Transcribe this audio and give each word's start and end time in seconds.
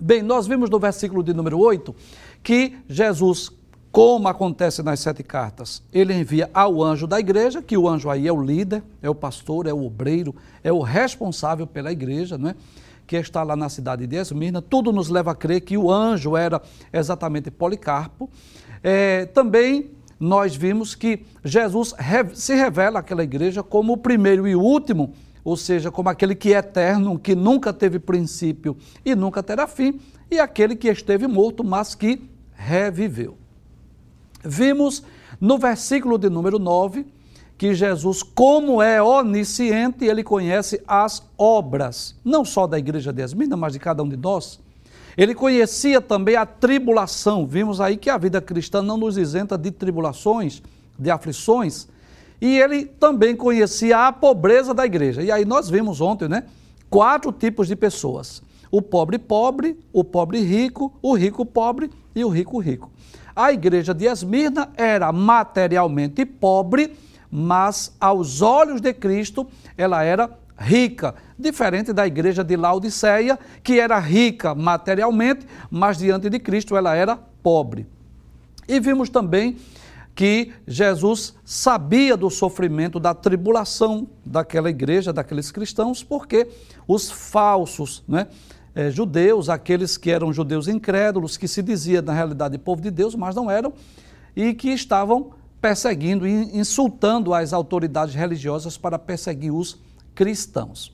Bem, 0.00 0.22
nós 0.22 0.46
vimos 0.46 0.70
no 0.70 0.78
versículo 0.78 1.22
de 1.22 1.34
número 1.34 1.58
8 1.58 1.94
que 2.42 2.76
Jesus, 2.88 3.50
como 3.90 4.26
acontece 4.26 4.82
nas 4.82 5.00
sete 5.00 5.22
cartas, 5.22 5.82
ele 5.92 6.14
envia 6.14 6.50
ao 6.52 6.82
anjo 6.82 7.06
da 7.06 7.20
igreja, 7.20 7.62
que 7.62 7.76
o 7.76 7.88
anjo 7.88 8.08
aí 8.10 8.26
é 8.26 8.32
o 8.32 8.42
líder, 8.42 8.82
é 9.02 9.08
o 9.08 9.14
pastor, 9.14 9.66
é 9.66 9.72
o 9.72 9.84
obreiro, 9.84 10.34
é 10.64 10.72
o 10.72 10.80
responsável 10.80 11.66
pela 11.66 11.92
igreja, 11.92 12.38
não 12.38 12.50
é? 12.50 12.56
que 13.06 13.16
está 13.16 13.42
lá 13.42 13.54
na 13.54 13.68
cidade 13.68 14.06
de 14.06 14.16
Esmirna. 14.16 14.62
Tudo 14.62 14.92
nos 14.92 15.08
leva 15.08 15.32
a 15.32 15.34
crer 15.34 15.60
que 15.60 15.76
o 15.76 15.90
anjo 15.90 16.36
era 16.36 16.62
exatamente 16.92 17.50
Policarpo. 17.50 18.30
É, 18.82 19.26
também 19.26 19.90
nós 20.18 20.56
vimos 20.56 20.94
que 20.94 21.24
Jesus 21.44 21.94
se 22.34 22.54
revela 22.54 23.00
àquela 23.00 23.22
igreja 23.22 23.62
como 23.62 23.92
o 23.92 23.96
primeiro 23.96 24.48
e 24.48 24.54
último 24.54 25.12
ou 25.44 25.56
seja, 25.56 25.90
como 25.90 26.08
aquele 26.08 26.34
que 26.34 26.54
é 26.54 26.58
eterno, 26.58 27.18
que 27.18 27.34
nunca 27.34 27.72
teve 27.72 27.98
princípio 27.98 28.76
e 29.04 29.14
nunca 29.14 29.42
terá 29.42 29.66
fim, 29.66 30.00
e 30.30 30.38
aquele 30.38 30.76
que 30.76 30.88
esteve 30.88 31.26
morto, 31.26 31.64
mas 31.64 31.94
que 31.94 32.22
reviveu. 32.54 33.36
Vimos 34.44 35.02
no 35.40 35.58
versículo 35.58 36.16
de 36.18 36.28
número 36.28 36.58
9 36.58 37.06
que 37.58 37.74
Jesus, 37.74 38.24
como 38.24 38.82
é 38.82 39.00
onisciente, 39.00 40.04
ele 40.04 40.24
conhece 40.24 40.82
as 40.86 41.22
obras, 41.38 42.16
não 42.24 42.44
só 42.44 42.66
da 42.66 42.76
igreja 42.76 43.12
de 43.12 43.22
Esmina, 43.22 43.56
mas 43.56 43.74
de 43.74 43.78
cada 43.78 44.02
um 44.02 44.08
de 44.08 44.16
nós. 44.16 44.58
Ele 45.16 45.34
conhecia 45.34 46.00
também 46.00 46.34
a 46.34 46.44
tribulação. 46.44 47.46
Vimos 47.46 47.80
aí 47.80 47.96
que 47.96 48.10
a 48.10 48.18
vida 48.18 48.40
cristã 48.40 48.82
não 48.82 48.96
nos 48.96 49.16
isenta 49.16 49.56
de 49.56 49.70
tribulações, 49.70 50.60
de 50.98 51.10
aflições, 51.10 51.86
e 52.42 52.58
ele 52.58 52.84
também 52.84 53.36
conhecia 53.36 54.08
a 54.08 54.12
pobreza 54.12 54.74
da 54.74 54.84
igreja. 54.84 55.22
E 55.22 55.30
aí 55.30 55.44
nós 55.44 55.70
vimos 55.70 56.00
ontem, 56.00 56.28
né? 56.28 56.42
Quatro 56.90 57.30
tipos 57.30 57.68
de 57.68 57.76
pessoas: 57.76 58.42
o 58.68 58.82
pobre 58.82 59.16
pobre, 59.16 59.78
o 59.92 60.02
pobre 60.02 60.40
rico, 60.40 60.92
o 61.00 61.14
rico 61.14 61.46
pobre 61.46 61.88
e 62.12 62.24
o 62.24 62.28
rico 62.28 62.58
rico. 62.58 62.90
A 63.34 63.52
igreja 63.52 63.94
de 63.94 64.06
Esmirna 64.06 64.70
era 64.76 65.12
materialmente 65.12 66.26
pobre, 66.26 66.96
mas 67.30 67.94
aos 68.00 68.42
olhos 68.42 68.80
de 68.80 68.92
Cristo 68.92 69.46
ela 69.78 70.02
era 70.02 70.28
rica, 70.58 71.14
diferente 71.38 71.92
da 71.92 72.08
igreja 72.08 72.42
de 72.42 72.56
Laodiceia, 72.56 73.38
que 73.62 73.78
era 73.78 74.00
rica 74.00 74.52
materialmente, 74.52 75.46
mas 75.70 75.96
diante 75.96 76.28
de 76.28 76.40
Cristo 76.40 76.76
ela 76.76 76.96
era 76.96 77.16
pobre. 77.40 77.86
E 78.66 78.80
vimos 78.80 79.08
também 79.08 79.56
que 80.14 80.52
Jesus 80.66 81.34
sabia 81.44 82.16
do 82.16 82.28
sofrimento, 82.28 83.00
da 83.00 83.14
tribulação 83.14 84.06
daquela 84.24 84.68
igreja, 84.68 85.12
daqueles 85.12 85.50
cristãos, 85.50 86.02
porque 86.02 86.48
os 86.86 87.10
falsos 87.10 88.02
né, 88.06 88.26
é, 88.74 88.90
judeus, 88.90 89.48
aqueles 89.48 89.96
que 89.96 90.10
eram 90.10 90.32
judeus 90.32 90.68
incrédulos, 90.68 91.36
que 91.36 91.48
se 91.48 91.62
dizia 91.62 92.02
na 92.02 92.12
realidade 92.12 92.58
povo 92.58 92.82
de 92.82 92.90
Deus, 92.90 93.14
mas 93.14 93.34
não 93.34 93.50
eram, 93.50 93.72
e 94.36 94.52
que 94.54 94.68
estavam 94.70 95.30
perseguindo 95.60 96.26
e 96.26 96.58
insultando 96.58 97.32
as 97.32 97.52
autoridades 97.52 98.14
religiosas 98.14 98.76
para 98.76 98.98
perseguir 98.98 99.52
os 99.52 99.78
cristãos. 100.14 100.92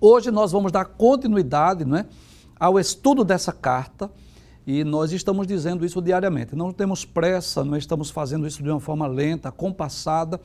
Hoje 0.00 0.30
nós 0.30 0.52
vamos 0.52 0.72
dar 0.72 0.84
continuidade 0.84 1.84
né, 1.84 2.06
ao 2.58 2.78
estudo 2.78 3.24
dessa 3.24 3.52
carta 3.52 4.10
e 4.66 4.82
nós 4.82 5.12
estamos 5.12 5.46
dizendo 5.46 5.84
isso 5.84 6.00
diariamente. 6.00 6.56
Não 6.56 6.72
temos 6.72 7.04
pressa, 7.04 7.62
não 7.62 7.76
estamos 7.76 8.10
fazendo 8.10 8.46
isso 8.46 8.62
de 8.62 8.70
uma 8.70 8.80
forma 8.80 9.06
lenta, 9.06 9.52
compassada, 9.52 10.40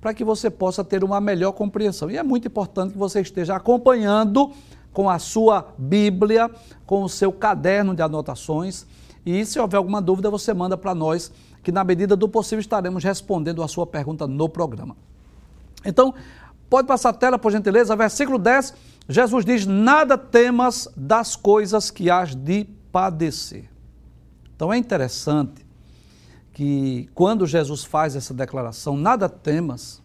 para 0.00 0.14
que 0.14 0.22
você 0.22 0.48
possa 0.48 0.84
ter 0.84 1.02
uma 1.02 1.20
melhor 1.20 1.52
compreensão. 1.52 2.10
E 2.10 2.16
é 2.16 2.22
muito 2.22 2.46
importante 2.46 2.92
que 2.92 2.98
você 2.98 3.20
esteja 3.20 3.56
acompanhando 3.56 4.52
com 4.92 5.10
a 5.10 5.18
sua 5.18 5.74
Bíblia, 5.76 6.50
com 6.86 7.02
o 7.02 7.08
seu 7.08 7.32
caderno 7.32 7.94
de 7.94 8.02
anotações. 8.02 8.86
E 9.26 9.44
se 9.44 9.58
houver 9.58 9.76
alguma 9.76 10.00
dúvida, 10.00 10.30
você 10.30 10.54
manda 10.54 10.76
para 10.76 10.94
nós, 10.94 11.32
que 11.62 11.72
na 11.72 11.82
medida 11.82 12.14
do 12.14 12.28
possível 12.28 12.60
estaremos 12.60 13.02
respondendo 13.02 13.62
a 13.62 13.66
sua 13.66 13.86
pergunta 13.86 14.26
no 14.26 14.48
programa. 14.48 14.96
Então, 15.84 16.14
pode 16.70 16.86
passar 16.86 17.08
a 17.08 17.12
tela, 17.12 17.38
por 17.38 17.50
gentileza, 17.50 17.96
versículo 17.96 18.38
10. 18.38 18.74
Jesus 19.08 19.44
diz: 19.44 19.66
Nada 19.66 20.16
temas 20.16 20.88
das 20.96 21.34
coisas 21.34 21.90
que 21.90 22.08
hás 22.08 22.34
de 22.36 22.68
padecer. 22.94 23.68
Então 24.54 24.72
é 24.72 24.78
interessante 24.78 25.66
que 26.52 27.10
quando 27.12 27.44
Jesus 27.44 27.82
faz 27.82 28.14
essa 28.14 28.32
declaração, 28.32 28.96
nada 28.96 29.28
temas, 29.28 30.00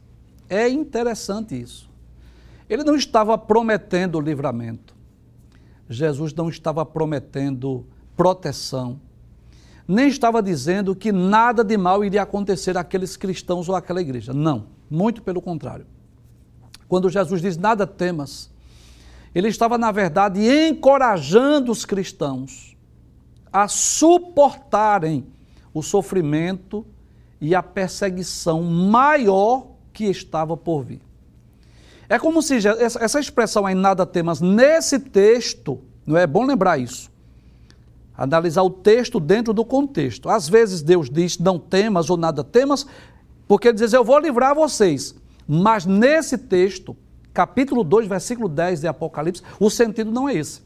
é 0.49 0.67
interessante 0.67 1.61
isso. 1.61 1.87
Ele 2.67 2.83
não 2.83 2.95
estava 2.95 3.37
prometendo 3.37 4.19
livramento. 4.19 4.95
Jesus 5.87 6.33
não 6.33 6.49
estava 6.49 6.83
prometendo 6.83 7.85
proteção. 8.17 8.99
Nem 9.87 10.07
estava 10.07 10.41
dizendo 10.41 10.95
que 10.95 11.11
nada 11.11 11.63
de 11.63 11.77
mal 11.77 12.03
iria 12.03 12.23
acontecer 12.23 12.75
àqueles 12.75 13.15
cristãos 13.15 13.69
ou 13.69 13.75
àquela 13.75 14.01
igreja. 14.01 14.33
Não, 14.33 14.65
muito 14.89 15.21
pelo 15.21 15.43
contrário. 15.43 15.85
Quando 16.87 17.07
Jesus 17.07 17.39
diz 17.39 17.55
nada 17.55 17.85
temas, 17.85 18.49
ele 19.35 19.47
estava, 19.47 19.77
na 19.77 19.91
verdade, 19.91 20.41
encorajando 20.41 21.71
os 21.71 21.85
cristãos 21.85 22.68
a 23.51 23.67
suportarem 23.67 25.25
o 25.73 25.81
sofrimento 25.81 26.85
e 27.41 27.55
a 27.55 27.63
perseguição 27.63 28.63
maior 28.63 29.67
que 29.93 30.05
estava 30.05 30.55
por 30.57 30.83
vir. 30.83 31.01
É 32.07 32.17
como 32.17 32.41
se 32.41 32.57
essa 32.67 33.19
expressão 33.19 33.65
aí, 33.65 33.75
nada 33.75 34.05
temas, 34.05 34.41
nesse 34.41 34.99
texto, 34.99 35.79
não 36.05 36.17
é 36.17 36.25
bom 36.25 36.43
lembrar 36.43 36.79
isso. 36.79 37.11
Analisar 38.17 38.63
o 38.63 38.69
texto 38.69 39.19
dentro 39.19 39.53
do 39.53 39.63
contexto. 39.63 40.27
Às 40.27 40.49
vezes 40.49 40.81
Deus 40.81 41.09
diz 41.09 41.37
não 41.37 41.59
temas 41.59 42.09
ou 42.09 42.17
nada 42.17 42.43
temas, 42.43 42.85
porque 43.47 43.67
ele 43.67 43.77
diz 43.77 43.93
eu 43.93 44.03
vou 44.03 44.19
livrar 44.19 44.55
vocês. 44.55 45.15
Mas 45.47 45.85
nesse 45.85 46.37
texto, 46.37 46.97
capítulo 47.33 47.83
2, 47.83 48.07
versículo 48.07 48.49
10 48.49 48.81
de 48.81 48.87
Apocalipse, 48.87 49.43
o 49.59 49.69
sentido 49.69 50.11
não 50.11 50.27
é 50.27 50.35
esse. 50.35 50.61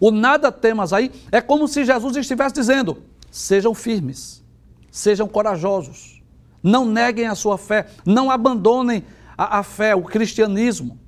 O 0.00 0.10
nada 0.10 0.50
temas 0.50 0.92
aí 0.94 1.12
é 1.30 1.40
como 1.40 1.68
se 1.68 1.84
Jesus 1.84 2.16
estivesse 2.16 2.54
dizendo: 2.54 3.02
sejam 3.30 3.74
firmes, 3.74 4.42
sejam 4.90 5.28
corajosos, 5.28 6.22
não 6.62 6.86
neguem 6.86 7.26
a 7.26 7.34
sua 7.34 7.58
fé, 7.58 7.86
não 8.04 8.30
abandonem 8.30 9.04
a, 9.36 9.58
a 9.58 9.62
fé, 9.62 9.94
o 9.94 10.02
cristianismo. 10.02 10.98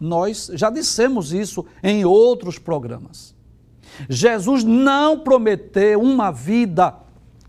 Nós 0.00 0.48
já 0.54 0.70
dissemos 0.70 1.32
isso 1.32 1.66
em 1.82 2.04
outros 2.04 2.56
programas. 2.56 3.34
Jesus 4.08 4.62
não 4.62 5.18
prometeu 5.18 6.00
uma 6.00 6.30
vida 6.30 6.94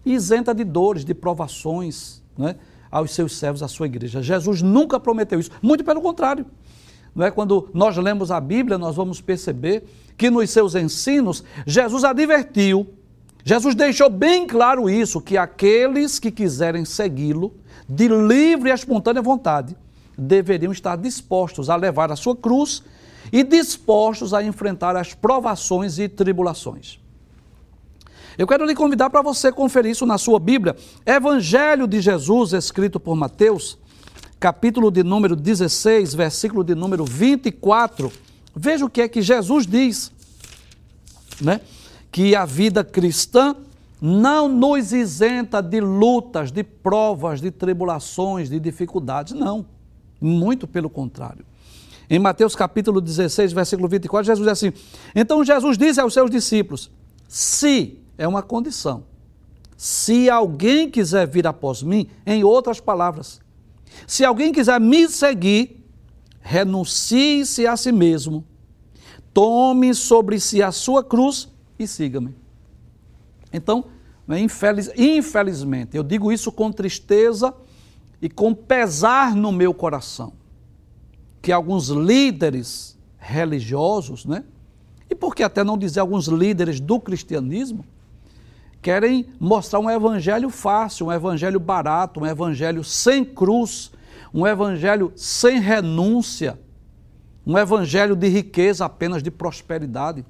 isenta 0.04 0.54
de 0.54 0.64
dores, 0.64 1.06
de 1.06 1.14
provações, 1.14 2.24
né, 2.36 2.56
aos 2.90 3.12
seus 3.12 3.38
servos, 3.38 3.62
à 3.62 3.68
sua 3.68 3.86
igreja. 3.86 4.24
Jesus 4.24 4.64
nunca 4.64 5.00
prometeu 5.00 5.40
isso, 5.40 5.52
muito 5.62 5.84
pelo 5.84 6.02
contrário. 6.02 6.46
Não 7.14 7.26
é? 7.26 7.32
Quando 7.32 7.70
nós 7.74 7.98
lemos 7.98 8.32
a 8.32 8.40
Bíblia, 8.40 8.78
nós 8.78 8.96
vamos 8.96 9.22
perceber 9.22 9.84
que 10.20 10.30
nos 10.30 10.50
seus 10.50 10.76
ensinos, 10.76 11.46
Jesus 11.66 12.04
advertiu, 12.04 12.86
Jesus 13.46 13.74
deixou 13.74 14.10
bem 14.10 14.46
claro 14.46 14.90
isso, 14.90 15.22
que 15.22 15.38
aqueles 15.38 16.20
que 16.20 16.30
quiserem 16.30 16.84
segui-lo, 16.84 17.54
de 17.88 18.10
livre 18.10 18.70
e 18.70 18.74
espontânea 18.74 19.22
vontade, 19.22 19.78
deveriam 20.18 20.74
estar 20.74 20.98
dispostos 20.98 21.70
a 21.70 21.76
levar 21.78 22.12
a 22.12 22.18
sua 22.18 22.36
cruz 22.36 22.84
e 23.32 23.44
dispostos 23.44 24.34
a 24.34 24.44
enfrentar 24.44 24.98
as 24.98 25.14
provações 25.14 25.98
e 25.98 26.10
tribulações. 26.10 27.00
Eu 28.38 28.46
quero 28.46 28.66
lhe 28.66 28.76
convidar 28.76 29.10
para 29.10 29.22
você 29.22 29.54
conferir 29.54 29.92
isso 29.92 30.06
na 30.06 30.18
sua 30.18 30.40
Bíblia. 30.40 30.76
Evangelho 31.06 31.88
de 31.88 32.02
Jesus, 32.02 32.52
escrito 32.52 33.00
por 33.00 33.16
Mateus, 33.16 33.78
capítulo 34.38 34.92
de 34.92 35.02
número 35.02 35.36
16, 35.36 36.14
versículo 36.14 36.64
de 36.64 36.76
número 36.76 37.06
24. 37.06 38.12
Veja 38.62 38.86
o 38.86 38.90
que 38.90 39.02
é 39.02 39.08
que 39.08 39.22
Jesus 39.22 39.66
diz, 39.66 40.12
né? 41.40 41.62
Que 42.12 42.36
a 42.36 42.44
vida 42.44 42.84
cristã 42.84 43.56
não 44.02 44.50
nos 44.50 44.92
isenta 44.92 45.62
de 45.62 45.80
lutas, 45.80 46.52
de 46.52 46.62
provas, 46.62 47.40
de 47.40 47.52
tribulações, 47.52 48.50
de 48.50 48.60
dificuldades, 48.60 49.32
não. 49.32 49.66
Muito 50.20 50.68
pelo 50.68 50.90
contrário. 50.90 51.46
Em 52.10 52.20
Mateus 52.20 52.54
capítulo 52.54 53.00
16, 53.00 53.54
versículo 53.54 53.88
24, 53.88 54.26
Jesus 54.26 54.46
diz 54.46 54.52
assim: 54.52 54.74
Então 55.16 55.46
Jesus 55.46 55.78
disse 55.78 56.02
aos 56.02 56.14
seus 56.14 56.30
discípulos: 56.30 56.92
Se 57.30 57.98
é 58.18 58.28
uma 58.28 58.44
condição. 58.44 59.06
Se 59.78 60.30
alguém 60.30 60.90
quiser 60.90 61.26
vir 61.26 61.48
após 61.48 61.82
mim, 61.82 62.10
em 62.26 62.44
outras 62.44 62.82
palavras, 62.82 63.40
se 64.06 64.26
alguém 64.26 64.52
quiser 64.52 64.82
me 64.82 65.08
seguir, 65.08 65.82
renuncie-se 66.42 67.66
a 67.66 67.78
si 67.78 67.94
mesmo, 67.94 68.44
tome 69.34 69.94
sobre 69.94 70.40
si 70.40 70.62
a 70.62 70.72
sua 70.72 71.04
cruz 71.04 71.50
e 71.78 71.88
siga-me. 71.88 72.36
Então, 73.52 73.86
né, 74.28 74.40
infeliz, 74.40 74.92
infelizmente, 74.96 75.98
eu 75.98 76.04
digo 76.04 76.32
isso 76.32 76.52
com 76.52 76.72
tristeza 76.72 77.54
e 78.22 78.30
com 78.30 78.54
pesar 78.54 79.36
no 79.36 79.52
meu 79.52 79.74
coração, 79.74 80.34
que 81.42 81.52
alguns 81.52 81.90
líderes 81.90 82.98
religiosos, 83.18 84.26
né? 84.26 84.44
E 85.10 85.16
por 85.16 85.34
que 85.34 85.42
até 85.42 85.64
não 85.64 85.78
dizer 85.78 86.00
alguns 86.00 86.28
líderes 86.28 86.80
do 86.80 87.00
cristianismo, 87.00 87.84
querem 88.82 89.26
mostrar 89.40 89.80
um 89.80 89.90
evangelho 89.90 90.50
fácil, 90.50 91.08
um 91.08 91.12
evangelho 91.12 91.60
barato, 91.60 92.20
um 92.20 92.26
evangelho 92.26 92.84
sem 92.84 93.26
cruz, 93.26 93.92
um 94.34 94.46
evangelho 94.46 95.12
sem 95.16 95.60
renúncia, 95.60 96.60
um 97.50 97.58
evangelho 97.58 98.16
de 98.16 98.28
riqueza 98.28 98.86
apenas 98.86 99.24
de 99.24 99.32
prosperidade. 99.32 100.24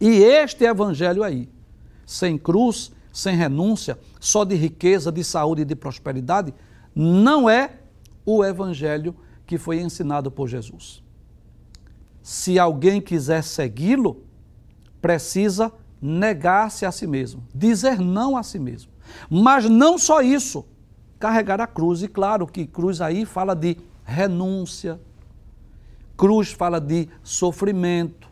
E 0.00 0.08
este 0.08 0.64
evangelho 0.64 1.22
aí, 1.22 1.50
sem 2.06 2.38
cruz, 2.38 2.90
sem 3.12 3.36
renúncia, 3.36 3.98
só 4.18 4.42
de 4.42 4.54
riqueza, 4.54 5.12
de 5.12 5.22
saúde 5.22 5.60
e 5.60 5.64
de 5.66 5.76
prosperidade, 5.76 6.54
não 6.94 7.50
é 7.50 7.72
o 8.24 8.42
evangelho 8.42 9.14
que 9.46 9.58
foi 9.58 9.80
ensinado 9.82 10.30
por 10.30 10.48
Jesus. 10.48 11.02
Se 12.22 12.58
alguém 12.58 13.02
quiser 13.02 13.44
segui-lo, 13.44 14.24
precisa 15.02 15.70
negar-se 16.00 16.86
a 16.86 16.90
si 16.90 17.06
mesmo, 17.06 17.46
dizer 17.54 18.00
não 18.00 18.34
a 18.34 18.42
si 18.42 18.58
mesmo. 18.58 18.90
Mas 19.28 19.68
não 19.68 19.98
só 19.98 20.22
isso, 20.22 20.64
carregar 21.18 21.60
a 21.60 21.66
cruz. 21.66 22.02
E 22.02 22.08
claro 22.08 22.46
que 22.46 22.66
cruz 22.66 23.02
aí 23.02 23.26
fala 23.26 23.54
de 23.54 23.76
renúncia, 24.06 24.98
cruz 26.16 26.52
fala 26.52 26.80
de 26.80 27.08
sofrimento. 27.22 28.28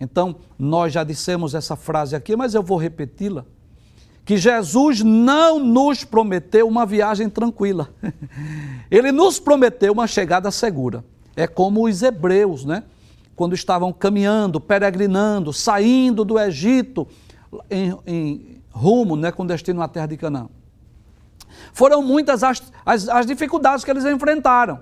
Então, 0.00 0.36
nós 0.58 0.92
já 0.92 1.02
dissemos 1.04 1.54
essa 1.54 1.76
frase 1.76 2.14
aqui, 2.14 2.36
mas 2.36 2.54
eu 2.54 2.62
vou 2.62 2.76
repeti-la. 2.76 3.44
Que 4.24 4.36
Jesus 4.36 5.02
não 5.02 5.60
nos 5.60 6.04
prometeu 6.04 6.66
uma 6.66 6.84
viagem 6.84 7.28
tranquila. 7.28 7.88
Ele 8.90 9.12
nos 9.12 9.38
prometeu 9.38 9.92
uma 9.92 10.06
chegada 10.06 10.50
segura. 10.50 11.04
É 11.34 11.46
como 11.46 11.86
os 11.86 12.02
hebreus, 12.02 12.64
né? 12.64 12.82
quando 13.36 13.54
estavam 13.54 13.92
caminhando, 13.92 14.58
peregrinando, 14.58 15.52
saindo 15.52 16.24
do 16.24 16.40
Egito 16.40 17.06
em, 17.70 17.96
em 18.06 18.62
rumo, 18.70 19.14
né, 19.14 19.30
com 19.30 19.46
destino 19.46 19.82
à 19.82 19.86
terra 19.86 20.06
de 20.06 20.16
Canaã. 20.16 20.48
Foram 21.72 22.02
muitas 22.02 22.42
as, 22.42 22.62
as, 22.84 23.08
as 23.08 23.26
dificuldades 23.26 23.84
que 23.84 23.90
eles 23.90 24.06
enfrentaram, 24.06 24.80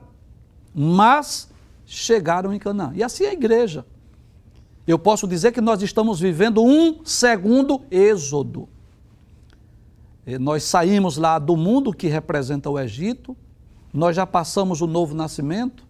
mas 0.73 1.50
chegaram 1.87 2.53
em 2.53 2.59
Canaã. 2.59 2.93
E 2.95 3.03
assim 3.03 3.25
é 3.25 3.31
a 3.31 3.33
igreja. 3.33 3.85
Eu 4.87 4.99
posso 4.99 5.27
dizer 5.27 5.53
que 5.53 5.61
nós 5.61 5.83
estamos 5.83 6.21
vivendo 6.21 6.63
um 6.63 7.05
segundo 7.05 7.83
êxodo. 7.91 8.69
E 10.27 10.39
nós 10.39 10.63
saímos 10.65 11.17
lá 11.17 11.39
do 11.39 11.57
mundo 11.57 11.93
que 11.93 12.07
representa 12.07 12.69
o 12.71 12.79
Egito, 12.79 13.37
nós 13.93 14.17
já 14.17 14.27
passamos 14.27 14.81
o 14.81 14.87
novo 14.87 15.15
nascimento, 15.15 15.87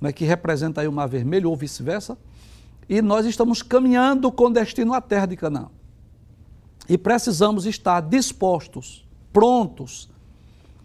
né, 0.00 0.12
que 0.12 0.24
representa 0.24 0.80
aí 0.80 0.88
o 0.88 0.92
Mar 0.92 1.08
Vermelho, 1.08 1.50
ou 1.50 1.56
vice-versa, 1.56 2.16
e 2.88 3.00
nós 3.00 3.24
estamos 3.26 3.62
caminhando 3.62 4.30
com 4.30 4.50
destino 4.50 4.92
à 4.92 5.00
terra 5.00 5.26
de 5.26 5.36
Canaã. 5.36 5.68
E 6.88 6.98
precisamos 6.98 7.64
estar 7.66 8.00
dispostos, 8.00 9.06
prontos 9.32 10.10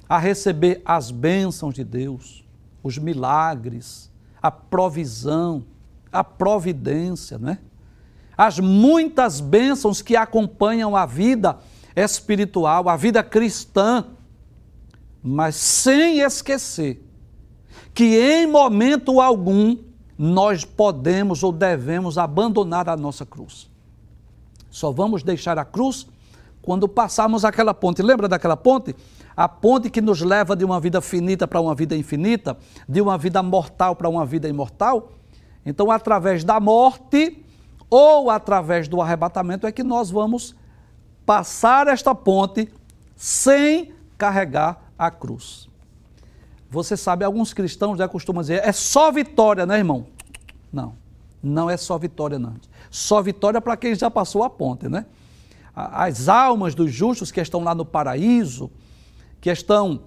a 0.07 0.17
receber 0.17 0.81
as 0.85 1.11
bênçãos 1.11 1.73
de 1.73 1.83
Deus, 1.83 2.45
os 2.81 2.97
milagres, 2.97 4.09
a 4.47 4.51
provisão, 4.51 5.63
a 6.11 6.23
providência, 6.23 7.37
né? 7.37 7.59
As 8.37 8.59
muitas 8.59 9.39
bênçãos 9.39 10.01
que 10.01 10.15
acompanham 10.15 10.95
a 10.95 11.05
vida 11.05 11.57
espiritual, 11.95 12.87
a 12.87 12.95
vida 12.95 13.23
cristã, 13.23 14.05
mas 15.21 15.55
sem 15.55 16.19
esquecer 16.19 17.03
que 17.93 18.15
em 18.15 18.45
momento 18.45 19.19
algum 19.19 19.77
nós 20.17 20.63
podemos 20.63 21.43
ou 21.43 21.51
devemos 21.51 22.17
abandonar 22.17 22.87
a 22.87 22.95
nossa 22.95 23.25
cruz. 23.25 23.69
Só 24.69 24.91
vamos 24.91 25.23
deixar 25.23 25.57
a 25.57 25.65
cruz 25.65 26.07
quando 26.61 26.87
passarmos 26.87 27.43
aquela 27.43 27.73
ponte. 27.73 28.01
Lembra 28.01 28.27
daquela 28.27 28.55
ponte? 28.55 28.95
A 29.37 29.47
ponte 29.47 29.91
que 29.91 30.01
nos 30.01 30.21
leva 30.21 30.55
de 30.55 30.65
uma 30.65 30.79
vida 30.79 30.99
finita 30.99 31.47
para 31.47 31.61
uma 31.61 31.75
vida 31.75 31.95
infinita, 31.95 32.57
de 32.89 32.99
uma 32.99 33.19
vida 33.19 33.43
mortal 33.43 33.95
para 33.95 34.09
uma 34.09 34.25
vida 34.25 34.49
imortal. 34.49 35.11
Então, 35.63 35.91
através 35.91 36.43
da 36.43 36.59
morte 36.59 37.45
ou 37.87 38.31
através 38.31 38.87
do 38.87 38.99
arrebatamento 38.99 39.67
é 39.67 39.71
que 39.71 39.83
nós 39.83 40.09
vamos 40.09 40.55
passar 41.23 41.87
esta 41.87 42.15
ponte 42.15 42.67
sem 43.15 43.93
carregar 44.17 44.91
a 44.97 45.11
cruz. 45.11 45.69
Você 46.69 46.97
sabe, 46.97 47.23
alguns 47.23 47.53
cristãos 47.53 47.99
já 47.99 48.07
costumam 48.07 48.41
dizer, 48.41 48.61
é 48.63 48.71
só 48.71 49.11
vitória, 49.11 49.67
né, 49.67 49.77
irmão? 49.77 50.07
Não, 50.73 50.95
não 51.43 51.69
é 51.69 51.77
só 51.77 51.95
vitória, 51.97 52.39
não. 52.39 52.55
Só 52.89 53.21
vitória 53.21 53.61
para 53.61 53.77
quem 53.77 53.93
já 53.93 54.09
passou 54.09 54.43
a 54.43 54.49
ponte, 54.49 54.89
né? 54.89 55.05
As 55.75 56.27
almas 56.27 56.73
dos 56.73 56.91
justos 56.91 57.31
que 57.31 57.39
estão 57.39 57.63
lá 57.63 57.75
no 57.75 57.85
paraíso, 57.85 58.71
que 59.39 59.49
estão 59.49 60.03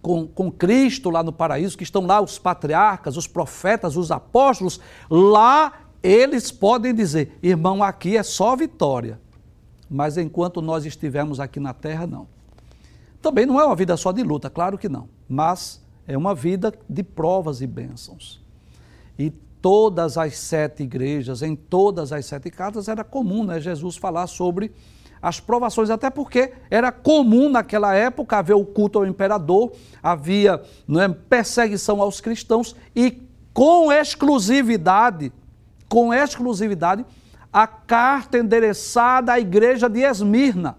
com, 0.00 0.26
com 0.26 0.50
Cristo 0.50 1.08
lá 1.10 1.22
no 1.22 1.32
paraíso, 1.32 1.78
que 1.78 1.84
estão 1.84 2.04
lá 2.04 2.20
os 2.20 2.38
patriarcas, 2.38 3.16
os 3.16 3.26
profetas, 3.26 3.96
os 3.96 4.10
apóstolos, 4.10 4.80
lá 5.08 5.82
eles 6.02 6.50
podem 6.50 6.92
dizer, 6.92 7.38
irmão, 7.42 7.82
aqui 7.82 8.16
é 8.16 8.22
só 8.22 8.56
vitória. 8.56 9.20
Mas 9.88 10.18
enquanto 10.18 10.60
nós 10.60 10.84
estivermos 10.84 11.38
aqui 11.38 11.60
na 11.60 11.72
terra, 11.72 12.06
não. 12.06 12.26
Também 13.20 13.46
não 13.46 13.60
é 13.60 13.64
uma 13.64 13.76
vida 13.76 13.96
só 13.96 14.10
de 14.10 14.22
luta, 14.22 14.50
claro 14.50 14.76
que 14.76 14.88
não, 14.88 15.08
mas 15.28 15.80
é 16.08 16.18
uma 16.18 16.34
vida 16.34 16.74
de 16.88 17.04
provas 17.04 17.60
e 17.60 17.66
bênçãos. 17.68 18.42
E 19.16 19.30
todas 19.30 20.18
as 20.18 20.36
sete 20.36 20.82
igrejas, 20.82 21.40
em 21.42 21.54
todas 21.54 22.12
as 22.12 22.26
sete 22.26 22.50
casas, 22.50 22.88
era 22.88 23.04
comum 23.04 23.44
né, 23.44 23.60
Jesus 23.60 23.96
falar 23.96 24.26
sobre 24.26 24.72
as 25.22 25.38
provações, 25.38 25.88
até 25.88 26.10
porque 26.10 26.52
era 26.68 26.90
comum 26.90 27.48
naquela 27.48 27.94
época 27.94 28.38
haver 28.38 28.56
o 28.56 28.64
culto 28.64 28.98
ao 28.98 29.06
imperador, 29.06 29.72
havia 30.02 30.60
é, 30.98 31.08
perseguição 31.08 32.02
aos 32.02 32.20
cristãos 32.20 32.74
e 32.94 33.22
com 33.54 33.92
exclusividade, 33.92 35.32
com 35.88 36.12
exclusividade, 36.12 37.06
a 37.52 37.66
carta 37.68 38.38
endereçada 38.38 39.32
à 39.32 39.38
igreja 39.38 39.88
de 39.88 40.00
Esmirna, 40.00 40.76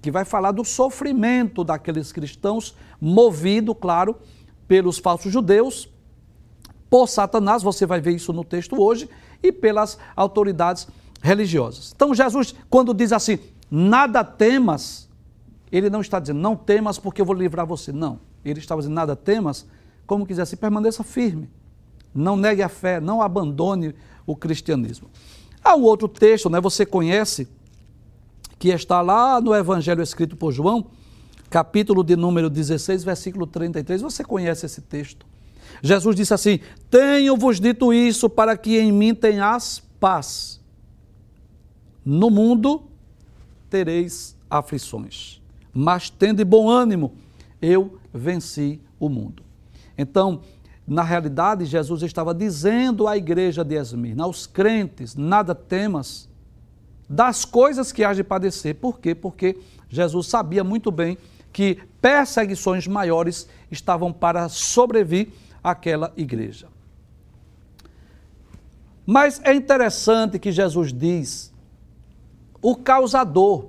que 0.00 0.10
vai 0.10 0.24
falar 0.24 0.52
do 0.52 0.64
sofrimento 0.64 1.62
daqueles 1.62 2.12
cristãos, 2.12 2.74
movido, 2.98 3.74
claro, 3.74 4.16
pelos 4.66 4.98
falsos 4.98 5.32
judeus, 5.32 5.90
por 6.88 7.08
Satanás, 7.08 7.62
você 7.62 7.84
vai 7.84 8.00
ver 8.00 8.12
isso 8.12 8.32
no 8.32 8.44
texto 8.44 8.80
hoje, 8.80 9.08
e 9.42 9.52
pelas 9.52 9.98
autoridades 10.16 10.88
religiosas. 11.22 11.92
Então 11.94 12.14
Jesus, 12.14 12.54
quando 12.68 12.94
diz 12.94 13.12
assim, 13.12 13.38
nada 13.70 14.24
temas, 14.24 15.08
ele 15.70 15.90
não 15.90 16.00
está 16.00 16.18
dizendo, 16.18 16.40
não 16.40 16.56
temas 16.56 16.98
porque 16.98 17.20
eu 17.20 17.26
vou 17.26 17.34
livrar 17.34 17.66
você. 17.66 17.92
Não. 17.92 18.20
Ele 18.44 18.58
estava 18.58 18.80
dizendo, 18.80 18.94
nada 18.94 19.14
temas, 19.14 19.66
como 20.06 20.26
quiser 20.26 20.42
assim, 20.42 20.56
permaneça 20.56 21.04
firme. 21.04 21.48
Não 22.14 22.36
negue 22.36 22.62
a 22.62 22.68
fé, 22.68 23.00
não 23.00 23.22
abandone 23.22 23.94
o 24.26 24.34
cristianismo. 24.34 25.08
Há 25.62 25.76
um 25.76 25.82
outro 25.82 26.08
texto, 26.08 26.48
né, 26.48 26.60
você 26.60 26.84
conhece, 26.86 27.48
que 28.58 28.68
está 28.68 29.00
lá 29.00 29.40
no 29.40 29.54
Evangelho 29.54 30.02
escrito 30.02 30.36
por 30.36 30.52
João, 30.52 30.86
capítulo 31.48 32.04
de 32.04 32.16
número 32.16 32.50
16, 32.50 33.04
versículo 33.04 33.46
33. 33.46 34.02
Você 34.02 34.22
conhece 34.22 34.66
esse 34.66 34.82
texto? 34.82 35.26
Jesus 35.82 36.14
disse 36.14 36.34
assim: 36.34 36.60
Tenho-vos 36.90 37.58
dito 37.58 37.92
isso 37.92 38.28
para 38.28 38.56
que 38.56 38.78
em 38.78 38.92
mim 38.92 39.14
tenhas 39.14 39.82
paz. 39.98 40.59
No 42.10 42.28
mundo 42.28 42.82
tereis 43.70 44.36
aflições, 44.50 45.40
mas 45.72 46.10
tende 46.10 46.44
bom 46.44 46.68
ânimo, 46.68 47.12
eu 47.62 48.00
venci 48.12 48.80
o 48.98 49.08
mundo. 49.08 49.44
Então, 49.96 50.40
na 50.84 51.04
realidade, 51.04 51.64
Jesus 51.66 52.02
estava 52.02 52.34
dizendo 52.34 53.06
à 53.06 53.16
igreja 53.16 53.64
de 53.64 53.76
Esmirna, 53.76 54.24
aos 54.24 54.44
crentes, 54.44 55.14
nada 55.14 55.54
temas 55.54 56.28
das 57.08 57.44
coisas 57.44 57.92
que 57.92 58.02
há 58.02 58.12
de 58.12 58.24
padecer. 58.24 58.74
Por 58.74 58.98
quê? 58.98 59.14
Porque 59.14 59.56
Jesus 59.88 60.26
sabia 60.26 60.64
muito 60.64 60.90
bem 60.90 61.16
que 61.52 61.78
perseguições 62.02 62.88
maiores 62.88 63.48
estavam 63.70 64.12
para 64.12 64.48
sobrevir 64.48 65.28
àquela 65.62 66.12
igreja. 66.16 66.66
Mas 69.06 69.40
é 69.44 69.54
interessante 69.54 70.40
que 70.40 70.50
Jesus 70.50 70.92
diz 70.92 71.50
o 72.62 72.76
causador, 72.76 73.68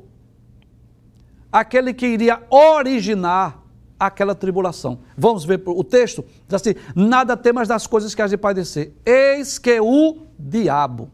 aquele 1.52 1.94
que 1.94 2.08
iria 2.08 2.42
originar 2.50 3.62
aquela 4.00 4.34
tribulação. 4.34 5.00
Vamos 5.16 5.46
ver 5.46 5.62
o 5.66 5.84
texto? 5.84 6.26
Diz 6.48 6.56
assim: 6.56 6.76
nada 6.96 7.38
temas 7.38 7.68
das 7.68 7.86
coisas 7.86 8.16
que 8.16 8.22
há 8.22 8.28
de 8.28 8.38
padecer, 8.38 8.94
eis 9.06 9.58
que 9.58 9.80
o 9.80 10.26
diabo. 10.38 11.10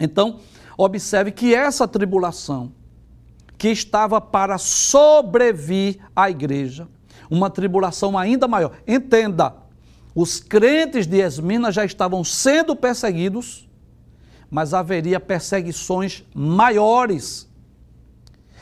Então, 0.00 0.40
observe 0.76 1.30
que 1.30 1.54
essa 1.54 1.86
tribulação, 1.86 2.72
que 3.56 3.68
estava 3.68 4.20
para 4.20 4.58
sobrevir 4.58 5.98
à 6.16 6.30
igreja, 6.30 6.88
uma 7.30 7.48
tribulação 7.50 8.18
ainda 8.18 8.48
maior. 8.48 8.72
Entenda, 8.86 9.54
os 10.14 10.40
crentes 10.40 11.06
de 11.06 11.18
Esmina 11.18 11.70
já 11.70 11.84
estavam 11.84 12.24
sendo 12.24 12.74
perseguidos, 12.74 13.68
mas 14.54 14.72
haveria 14.72 15.18
perseguições 15.18 16.22
maiores 16.32 17.48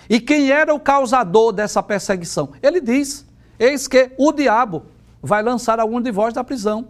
e 0.09 0.21
quem 0.21 0.51
era 0.51 0.75
o 0.75 0.81
causador 0.81 1.53
dessa 1.53 1.83
perseguição? 1.83 2.51
Ele 2.63 2.81
diz: 2.81 3.27
Eis 3.59 3.87
que 3.87 4.11
o 4.19 4.33
diabo 4.33 4.85
vai 5.23 5.43
lançar 5.43 5.79
algum 5.79 6.01
de 6.01 6.11
vós 6.11 6.35
da 6.35 6.43
prisão. 6.43 6.89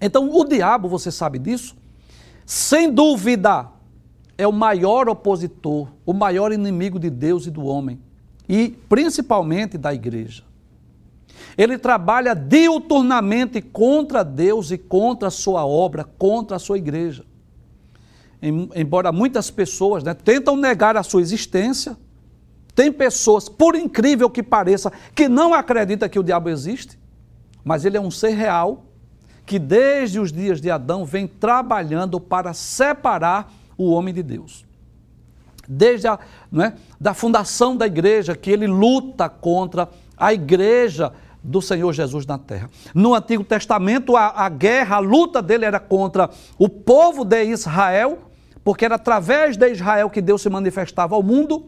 Então, 0.00 0.30
o 0.30 0.44
diabo, 0.44 0.88
você 0.88 1.10
sabe 1.10 1.38
disso? 1.38 1.76
Sem 2.44 2.92
dúvida, 2.92 3.68
é 4.36 4.46
o 4.46 4.52
maior 4.52 5.08
opositor, 5.08 5.88
o 6.04 6.12
maior 6.12 6.52
inimigo 6.52 6.98
de 6.98 7.08
Deus 7.08 7.46
e 7.46 7.50
do 7.50 7.64
homem, 7.64 8.00
e 8.48 8.70
principalmente 8.88 9.78
da 9.78 9.94
igreja. 9.94 10.44
Ele 11.56 11.78
trabalha 11.78 12.34
diuturnamente 12.34 13.60
contra 13.60 14.22
Deus 14.22 14.70
e 14.70 14.78
contra 14.78 15.28
a 15.28 15.30
sua 15.30 15.64
obra, 15.64 16.04
contra 16.04 16.56
a 16.56 16.60
sua 16.60 16.78
igreja 16.78 17.24
embora 18.42 19.12
muitas 19.12 19.50
pessoas 19.50 20.02
né, 20.02 20.14
tentam 20.14 20.56
negar 20.56 20.96
a 20.96 21.02
sua 21.02 21.20
existência, 21.20 21.96
tem 22.74 22.90
pessoas, 22.90 23.48
por 23.48 23.76
incrível 23.76 24.28
que 24.28 24.42
pareça, 24.42 24.90
que 25.14 25.28
não 25.28 25.54
acreditam 25.54 26.08
que 26.08 26.18
o 26.18 26.22
diabo 26.22 26.48
existe, 26.48 26.98
mas 27.64 27.84
ele 27.84 27.96
é 27.96 28.00
um 28.00 28.10
ser 28.10 28.30
real 28.30 28.86
que 29.44 29.58
desde 29.58 30.18
os 30.18 30.32
dias 30.32 30.60
de 30.60 30.70
Adão 30.70 31.04
vem 31.04 31.26
trabalhando 31.26 32.18
para 32.18 32.52
separar 32.52 33.52
o 33.76 33.90
homem 33.90 34.14
de 34.14 34.22
Deus. 34.22 34.64
Desde 35.68 36.08
a 36.08 36.18
né, 36.50 36.74
da 37.00 37.14
fundação 37.14 37.76
da 37.76 37.86
igreja, 37.86 38.36
que 38.36 38.50
ele 38.50 38.66
luta 38.66 39.28
contra 39.28 39.88
a 40.16 40.32
igreja 40.32 41.12
do 41.42 41.60
Senhor 41.60 41.92
Jesus 41.92 42.24
na 42.24 42.38
terra. 42.38 42.70
No 42.94 43.14
Antigo 43.14 43.42
Testamento, 43.42 44.16
a, 44.16 44.44
a 44.44 44.48
guerra, 44.48 44.96
a 44.96 45.00
luta 45.00 45.42
dele 45.42 45.64
era 45.64 45.80
contra 45.80 46.30
o 46.56 46.68
povo 46.68 47.24
de 47.24 47.44
Israel, 47.44 48.31
porque 48.64 48.84
era 48.84 48.94
através 48.94 49.56
de 49.56 49.70
Israel 49.70 50.08
que 50.08 50.20
Deus 50.20 50.42
se 50.42 50.48
manifestava 50.48 51.14
ao 51.14 51.22
mundo, 51.22 51.66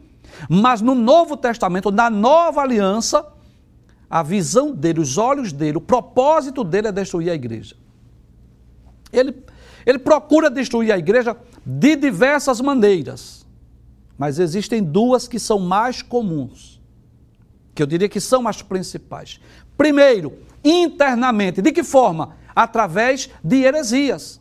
mas 0.48 0.80
no 0.80 0.94
Novo 0.94 1.36
Testamento, 1.36 1.90
na 1.90 2.08
nova 2.08 2.62
aliança, 2.62 3.26
a 4.08 4.22
visão 4.22 4.72
dele, 4.72 5.00
os 5.00 5.18
olhos 5.18 5.52
dele, 5.52 5.78
o 5.78 5.80
propósito 5.80 6.62
dele 6.62 6.88
é 6.88 6.92
destruir 6.92 7.30
a 7.30 7.34
igreja. 7.34 7.76
Ele, 9.12 9.34
ele 9.84 9.98
procura 9.98 10.50
destruir 10.50 10.92
a 10.92 10.98
igreja 10.98 11.36
de 11.64 11.96
diversas 11.96 12.60
maneiras, 12.60 13.46
mas 14.16 14.38
existem 14.38 14.82
duas 14.82 15.26
que 15.26 15.38
são 15.38 15.58
mais 15.58 16.00
comuns, 16.00 16.80
que 17.74 17.82
eu 17.82 17.86
diria 17.86 18.08
que 18.08 18.20
são 18.20 18.46
as 18.46 18.62
principais. 18.62 19.40
Primeiro, 19.76 20.38
internamente, 20.62 21.60
de 21.60 21.72
que 21.72 21.82
forma? 21.82 22.36
Através 22.54 23.28
de 23.42 23.62
heresias 23.62 24.40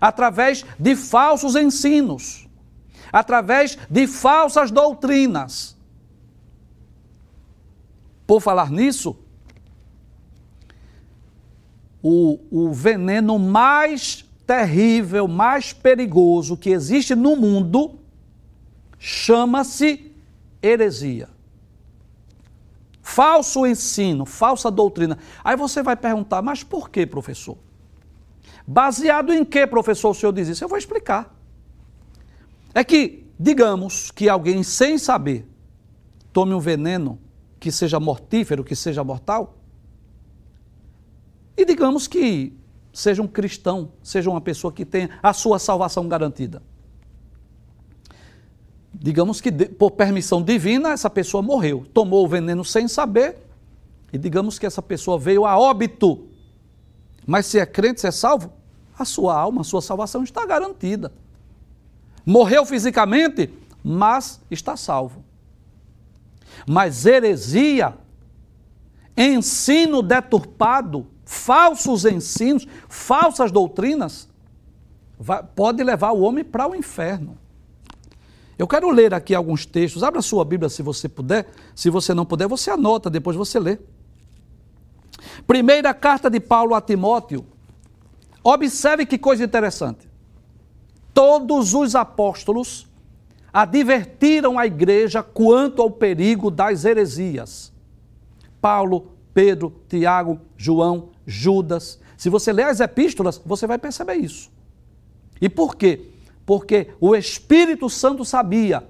através 0.00 0.64
de 0.78 0.96
falsos 0.96 1.56
ensinos, 1.56 2.48
através 3.12 3.78
de 3.88 4.06
falsas 4.06 4.70
doutrinas. 4.70 5.76
Por 8.26 8.40
falar 8.40 8.70
nisso, 8.70 9.16
o, 12.02 12.38
o 12.50 12.72
veneno 12.72 13.38
mais 13.38 14.24
terrível, 14.46 15.28
mais 15.28 15.72
perigoso 15.72 16.56
que 16.56 16.70
existe 16.70 17.14
no 17.14 17.36
mundo 17.36 17.98
chama-se 18.98 20.12
heresia. 20.62 21.28
Falso 23.02 23.66
ensino, 23.66 24.24
falsa 24.24 24.70
doutrina. 24.70 25.18
Aí 25.42 25.56
você 25.56 25.82
vai 25.82 25.96
perguntar, 25.96 26.40
mas 26.40 26.62
por 26.62 26.88
que, 26.88 27.04
professor? 27.04 27.58
Baseado 28.66 29.32
em 29.32 29.44
que, 29.44 29.66
professor, 29.66 30.10
o 30.10 30.14
senhor 30.14 30.32
diz 30.32 30.48
isso? 30.48 30.64
Eu 30.64 30.68
vou 30.68 30.78
explicar. 30.78 31.34
É 32.74 32.82
que, 32.82 33.26
digamos 33.38 34.10
que 34.10 34.28
alguém 34.28 34.62
sem 34.62 34.96
saber 34.98 35.46
tome 36.32 36.54
um 36.54 36.60
veneno 36.60 37.18
que 37.60 37.70
seja 37.70 38.00
mortífero, 38.00 38.64
que 38.64 38.74
seja 38.74 39.04
mortal, 39.04 39.56
e 41.56 41.64
digamos 41.64 42.08
que 42.08 42.56
seja 42.92 43.22
um 43.22 43.28
cristão, 43.28 43.92
seja 44.02 44.30
uma 44.30 44.40
pessoa 44.40 44.72
que 44.72 44.84
tenha 44.84 45.10
a 45.22 45.32
sua 45.32 45.58
salvação 45.58 46.08
garantida. 46.08 46.62
Digamos 48.94 49.40
que 49.40 49.50
por 49.50 49.92
permissão 49.92 50.42
divina 50.42 50.92
essa 50.92 51.08
pessoa 51.08 51.42
morreu, 51.42 51.86
tomou 51.92 52.24
o 52.24 52.28
veneno 52.28 52.64
sem 52.64 52.88
saber, 52.88 53.38
e 54.12 54.18
digamos 54.18 54.58
que 54.58 54.66
essa 54.66 54.82
pessoa 54.82 55.18
veio 55.18 55.46
a 55.46 55.58
óbito 55.58 56.28
mas 57.26 57.46
se 57.46 57.58
é 57.58 57.66
crente, 57.66 58.00
se 58.00 58.06
é 58.06 58.10
salvo, 58.10 58.52
a 58.98 59.04
sua 59.04 59.34
alma, 59.34 59.62
a 59.62 59.64
sua 59.64 59.82
salvação 59.82 60.22
está 60.22 60.44
garantida. 60.44 61.12
Morreu 62.24 62.64
fisicamente, 62.64 63.50
mas 63.82 64.40
está 64.50 64.76
salvo. 64.76 65.24
Mas 66.66 67.06
heresia, 67.06 67.94
ensino 69.16 70.02
deturpado, 70.02 71.06
falsos 71.24 72.04
ensinos, 72.04 72.66
falsas 72.88 73.50
doutrinas, 73.50 74.28
vai, 75.18 75.42
pode 75.42 75.82
levar 75.82 76.12
o 76.12 76.20
homem 76.20 76.44
para 76.44 76.68
o 76.68 76.74
inferno. 76.74 77.38
Eu 78.58 78.68
quero 78.68 78.90
ler 78.90 79.12
aqui 79.14 79.34
alguns 79.34 79.66
textos. 79.66 80.02
Abra 80.02 80.22
sua 80.22 80.44
Bíblia 80.44 80.68
se 80.68 80.82
você 80.82 81.08
puder. 81.08 81.50
Se 81.74 81.90
você 81.90 82.14
não 82.14 82.24
puder, 82.24 82.46
você 82.46 82.70
anota, 82.70 83.10
depois 83.10 83.36
você 83.36 83.58
lê. 83.58 83.78
Primeira 85.46 85.92
carta 85.92 86.30
de 86.30 86.40
Paulo 86.40 86.74
a 86.74 86.80
Timóteo. 86.80 87.44
Observe 88.42 89.06
que 89.06 89.18
coisa 89.18 89.44
interessante. 89.44 90.08
Todos 91.14 91.74
os 91.74 91.94
apóstolos 91.94 92.88
advertiram 93.52 94.58
a 94.58 94.66
igreja 94.66 95.22
quanto 95.22 95.82
ao 95.82 95.90
perigo 95.90 96.50
das 96.50 96.84
heresias. 96.84 97.72
Paulo, 98.60 99.12
Pedro, 99.34 99.74
Tiago, 99.88 100.40
João, 100.56 101.10
Judas. 101.26 102.00
Se 102.16 102.28
você 102.28 102.52
ler 102.52 102.66
as 102.66 102.80
epístolas, 102.80 103.40
você 103.44 103.66
vai 103.66 103.78
perceber 103.78 104.14
isso. 104.14 104.50
E 105.40 105.48
por 105.48 105.76
quê? 105.76 106.08
Porque 106.46 106.88
o 107.00 107.14
Espírito 107.14 107.90
Santo 107.90 108.24
sabia 108.24 108.88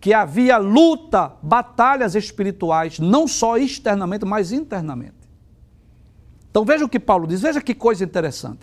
que 0.00 0.14
havia 0.14 0.56
luta, 0.56 1.32
batalhas 1.42 2.14
espirituais, 2.14 2.98
não 2.98 3.26
só 3.26 3.58
externamente, 3.58 4.24
mas 4.24 4.52
internamente. 4.52 5.25
Então 6.56 6.64
veja 6.64 6.86
o 6.86 6.88
que 6.88 6.98
Paulo 6.98 7.26
diz, 7.26 7.42
veja 7.42 7.60
que 7.60 7.74
coisa 7.74 8.02
interessante. 8.02 8.60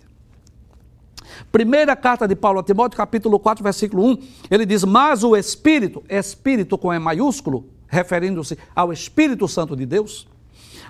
Primeira 1.51 1.95
carta 1.95 2.27
de 2.27 2.35
Paulo 2.35 2.57
a 2.57 2.63
Timóteo, 2.63 2.97
capítulo 2.97 3.37
4, 3.39 3.63
versículo 3.63 4.03
1, 4.03 4.17
ele 4.49 4.65
diz: 4.65 4.83
Mas 4.83 5.23
o 5.23 5.37
Espírito, 5.37 6.03
Espírito 6.09 6.75
com 6.75 6.91
E 6.91 6.97
maiúsculo, 6.97 7.69
referindo-se 7.85 8.57
ao 8.75 8.91
Espírito 8.91 9.47
Santo 9.47 9.75
de 9.75 9.85
Deus, 9.85 10.27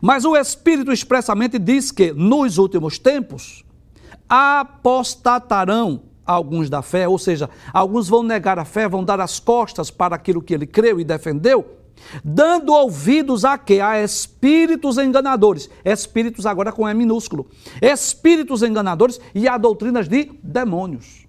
mas 0.01 0.23
o 0.23 0.37
Espírito 0.37 0.93
expressamente 0.93 1.59
diz 1.59 1.91
que 1.91 2.13
nos 2.13 2.57
últimos 2.57 2.97
tempos 2.97 3.65
apostatarão 4.29 6.03
alguns 6.25 6.69
da 6.69 6.81
fé, 6.81 7.05
ou 7.05 7.19
seja, 7.19 7.49
alguns 7.73 8.07
vão 8.07 8.23
negar 8.23 8.57
a 8.57 8.63
fé, 8.63 8.87
vão 8.87 9.03
dar 9.03 9.19
as 9.19 9.41
costas 9.41 9.91
para 9.91 10.15
aquilo 10.15 10.41
que 10.41 10.53
ele 10.53 10.65
creu 10.65 11.01
e 11.01 11.03
defendeu, 11.03 11.82
dando 12.23 12.73
ouvidos 12.73 13.45
a 13.45 13.57
quê? 13.57 13.79
A 13.79 14.01
espíritos 14.01 14.97
enganadores. 14.97 15.69
Espíritos 15.83 16.45
agora 16.45 16.71
com 16.71 16.87
E 16.87 16.93
minúsculo. 16.93 17.47
Espíritos 17.81 18.63
enganadores 18.63 19.19
e 19.33 19.47
a 19.47 19.57
doutrinas 19.57 20.07
de 20.07 20.31
demônios. 20.43 21.23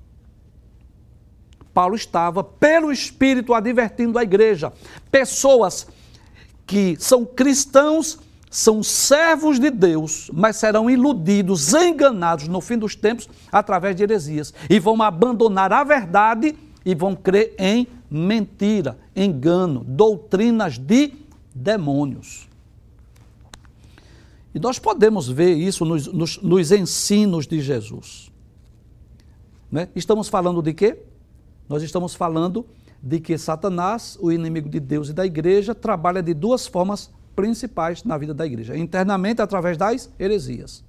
Paulo 1.72 1.96
estava, 1.96 2.44
pelo 2.44 2.92
Espírito, 2.92 3.52
advertindo 3.52 4.18
a 4.18 4.22
igreja. 4.22 4.72
Pessoas 5.10 5.88
que 6.66 6.96
são 6.98 7.24
cristãos, 7.24 8.18
são 8.48 8.84
servos 8.84 9.58
de 9.58 9.68
Deus, 9.68 10.30
mas 10.32 10.56
serão 10.56 10.88
iludidos, 10.88 11.74
enganados 11.74 12.46
no 12.46 12.60
fim 12.60 12.78
dos 12.78 12.94
tempos 12.94 13.28
através 13.50 13.96
de 13.96 14.04
heresias. 14.04 14.54
E 14.70 14.78
vão 14.78 15.02
abandonar 15.02 15.72
a 15.72 15.82
verdade 15.82 16.54
e 16.84 16.94
vão 16.94 17.16
crer 17.16 17.54
em 17.58 17.88
mentira, 18.08 18.96
engano, 19.14 19.84
doutrinas 19.84 20.78
de 20.78 21.12
demônios. 21.54 22.48
E 24.54 24.60
nós 24.60 24.78
podemos 24.78 25.28
ver 25.28 25.54
isso 25.54 25.84
nos, 25.84 26.06
nos, 26.06 26.40
nos 26.40 26.72
ensinos 26.72 27.46
de 27.46 27.60
Jesus. 27.60 28.30
Né? 29.70 29.88
Estamos 29.96 30.28
falando 30.28 30.62
de 30.62 30.72
quê? 30.72 30.98
Nós 31.68 31.82
estamos 31.82 32.14
falando 32.14 32.64
de 33.02 33.18
que 33.18 33.36
Satanás, 33.36 34.16
o 34.20 34.30
inimigo 34.30 34.68
de 34.68 34.78
Deus 34.78 35.08
e 35.08 35.12
da 35.12 35.26
igreja, 35.26 35.74
trabalha 35.74 36.22
de 36.22 36.32
duas 36.32 36.66
formas 36.66 37.10
principais 37.34 38.04
na 38.04 38.16
vida 38.16 38.32
da 38.32 38.46
igreja: 38.46 38.76
internamente, 38.76 39.42
através 39.42 39.76
das 39.76 40.08
heresias, 40.18 40.84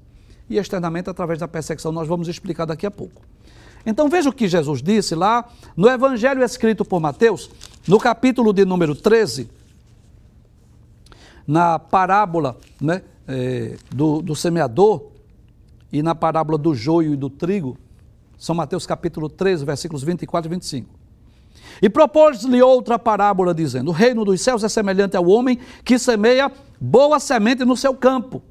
e 0.50 0.58
externamente, 0.58 1.10
através 1.10 1.40
da 1.40 1.48
perseguição. 1.48 1.92
Nós 1.92 2.08
vamos 2.08 2.28
explicar 2.28 2.66
daqui 2.66 2.86
a 2.86 2.92
pouco. 2.92 3.22
Então 3.86 4.10
veja 4.10 4.30
o 4.30 4.34
que 4.34 4.48
Jesus 4.48 4.82
disse 4.82 5.14
lá 5.14 5.48
no 5.76 5.90
Evangelho 5.90 6.44
escrito 6.44 6.84
por 6.84 7.00
Mateus, 7.00 7.50
no 7.88 8.00
capítulo 8.00 8.52
de 8.52 8.66
número 8.66 8.96
13, 8.96 9.50
na 11.48 11.78
parábola 11.78 12.58
né, 12.82 13.02
é, 13.28 13.78
do, 13.94 14.22
do 14.22 14.36
semeador 14.36 15.12
e 15.92 16.02
na 16.02 16.16
parábola 16.16 16.58
do 16.58 16.74
joio 16.74 17.14
e 17.14 17.16
do 17.16 17.30
trigo, 17.30 17.78
São 18.38 18.56
Mateus 18.56 18.86
capítulo 18.86 19.30
13, 19.30 19.64
versículos 19.64 20.04
24 20.04 20.50
e 20.50 20.54
25. 20.54 20.90
E 21.82 21.90
propôs-lhe 21.90 22.62
outra 22.62 22.98
parábola, 22.98 23.54
dizendo: 23.54 23.90
O 23.90 23.94
reino 23.94 24.26
dos 24.26 24.42
céus 24.42 24.64
é 24.64 24.70
semelhante 24.70 25.16
ao 25.16 25.28
homem 25.28 25.60
que 25.84 26.00
semeia 26.00 26.52
boa 26.80 27.20
semente 27.20 27.64
no 27.66 27.78
seu 27.78 27.94
campo. 27.94 28.42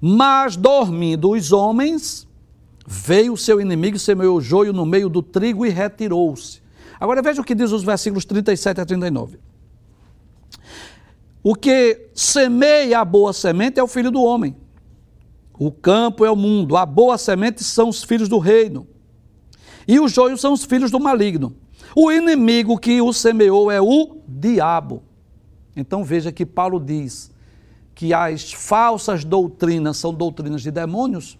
Mas 0.00 0.56
dormindo 0.56 1.30
os 1.30 1.52
homens, 1.52 2.26
Veio 2.92 3.34
o 3.34 3.36
seu 3.36 3.60
inimigo, 3.60 3.96
semeou 4.00 4.38
o 4.38 4.40
joio 4.40 4.72
no 4.72 4.84
meio 4.84 5.08
do 5.08 5.22
trigo 5.22 5.64
e 5.64 5.68
retirou-se. 5.68 6.59
Agora 7.00 7.22
veja 7.22 7.40
o 7.40 7.44
que 7.44 7.54
diz 7.54 7.72
os 7.72 7.82
versículos 7.82 8.26
37 8.26 8.80
a 8.82 8.84
39. 8.84 9.38
O 11.42 11.54
que 11.54 12.10
semeia 12.14 13.00
a 13.00 13.04
boa 13.04 13.32
semente 13.32 13.80
é 13.80 13.82
o 13.82 13.88
filho 13.88 14.10
do 14.10 14.22
homem. 14.22 14.54
O 15.58 15.72
campo 15.72 16.24
é 16.24 16.30
o 16.30 16.36
mundo, 16.36 16.76
a 16.76 16.84
boa 16.84 17.16
semente 17.16 17.64
são 17.64 17.88
os 17.88 18.04
filhos 18.04 18.28
do 18.28 18.38
reino. 18.38 18.86
E 19.88 19.98
o 19.98 20.06
joio 20.06 20.36
são 20.36 20.52
os 20.52 20.64
filhos 20.64 20.90
do 20.90 21.00
maligno. 21.00 21.56
O 21.96 22.12
inimigo 22.12 22.78
que 22.78 23.00
o 23.00 23.12
semeou 23.12 23.70
é 23.70 23.80
o 23.80 24.18
diabo. 24.28 25.02
Então 25.74 26.04
veja 26.04 26.30
que 26.30 26.44
Paulo 26.44 26.78
diz 26.78 27.30
que 27.94 28.14
as 28.14 28.52
falsas 28.52 29.24
doutrinas 29.24 29.96
são 29.96 30.12
doutrinas 30.14 30.62
de 30.62 30.70
demônios, 30.70 31.38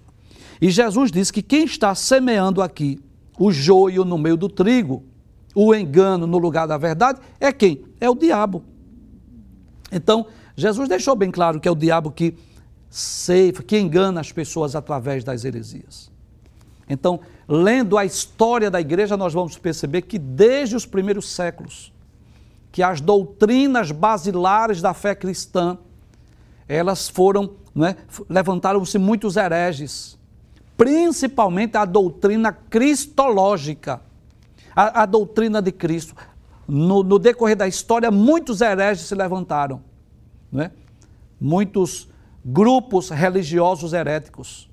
e 0.60 0.68
Jesus 0.68 1.10
disse 1.10 1.32
que 1.32 1.40
quem 1.40 1.64
está 1.64 1.94
semeando 1.94 2.60
aqui 2.60 3.00
o 3.38 3.50
joio 3.50 4.04
no 4.04 4.18
meio 4.18 4.36
do 4.36 4.48
trigo, 4.48 5.02
o 5.54 5.74
engano 5.74 6.26
no 6.26 6.38
lugar 6.38 6.66
da 6.66 6.76
verdade, 6.76 7.20
é 7.38 7.52
quem? 7.52 7.84
É 8.00 8.08
o 8.08 8.14
diabo. 8.14 8.64
Então, 9.90 10.26
Jesus 10.56 10.88
deixou 10.88 11.16
bem 11.16 11.30
claro 11.30 11.58
que 11.58 11.66
é 11.66 11.70
o 11.70 11.74
diabo 11.74 12.10
que 12.10 12.36
ceifa, 12.88 13.62
que 13.62 13.78
engana 13.78 14.20
as 14.20 14.32
pessoas 14.32 14.74
através 14.74 15.24
das 15.24 15.44
heresias. 15.44 16.10
Então, 16.88 17.20
lendo 17.48 17.96
a 17.96 18.04
história 18.04 18.70
da 18.70 18.80
igreja, 18.80 19.16
nós 19.16 19.32
vamos 19.32 19.56
perceber 19.56 20.02
que 20.02 20.18
desde 20.18 20.74
os 20.74 20.84
primeiros 20.84 21.30
séculos, 21.30 21.92
que 22.72 22.82
as 22.82 23.00
doutrinas 23.00 23.90
basilares 23.90 24.82
da 24.82 24.92
fé 24.92 25.14
cristã, 25.14 25.78
elas 26.68 27.08
foram, 27.08 27.52
é, 27.84 27.96
levantaram-se 28.28 28.98
muitos 28.98 29.36
hereges, 29.36 30.18
principalmente 30.76 31.76
a 31.76 31.84
doutrina 31.84 32.52
cristológica, 32.52 34.00
a, 34.74 35.02
a 35.02 35.06
doutrina 35.06 35.60
de 35.60 35.72
Cristo. 35.72 36.14
No, 36.66 37.02
no, 37.02 37.18
decorrer 37.18 37.56
da 37.56 37.66
história, 37.66 38.10
muitos 38.10 38.60
hereges 38.60 39.06
se 39.06 39.14
levantaram, 39.14 39.82
né? 40.52 40.70
muitos 41.40 42.08
grupos 42.44 43.10
religiosos 43.10 43.92
heréticos 43.92 44.70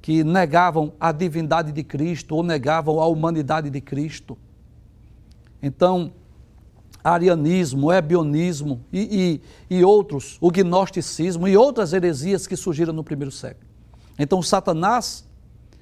que 0.00 0.22
negavam 0.24 0.92
a 0.98 1.12
divindade 1.12 1.72
de 1.72 1.82
Cristo 1.82 2.36
ou 2.36 2.42
negavam 2.42 3.00
a 3.00 3.06
humanidade 3.06 3.68
de 3.68 3.80
Cristo. 3.80 4.38
Então, 5.62 6.12
arianismo, 7.02 7.92
ebionismo 7.92 8.80
e, 8.92 9.40
e, 9.70 9.78
e 9.78 9.84
outros, 9.84 10.38
o 10.40 10.50
gnosticismo 10.50 11.46
e 11.46 11.56
outras 11.56 11.92
heresias 11.92 12.46
que 12.46 12.56
surgiram 12.56 12.92
no 12.92 13.04
primeiro 13.04 13.30
século. 13.30 13.66
Então, 14.18 14.42
Satanás 14.42 15.27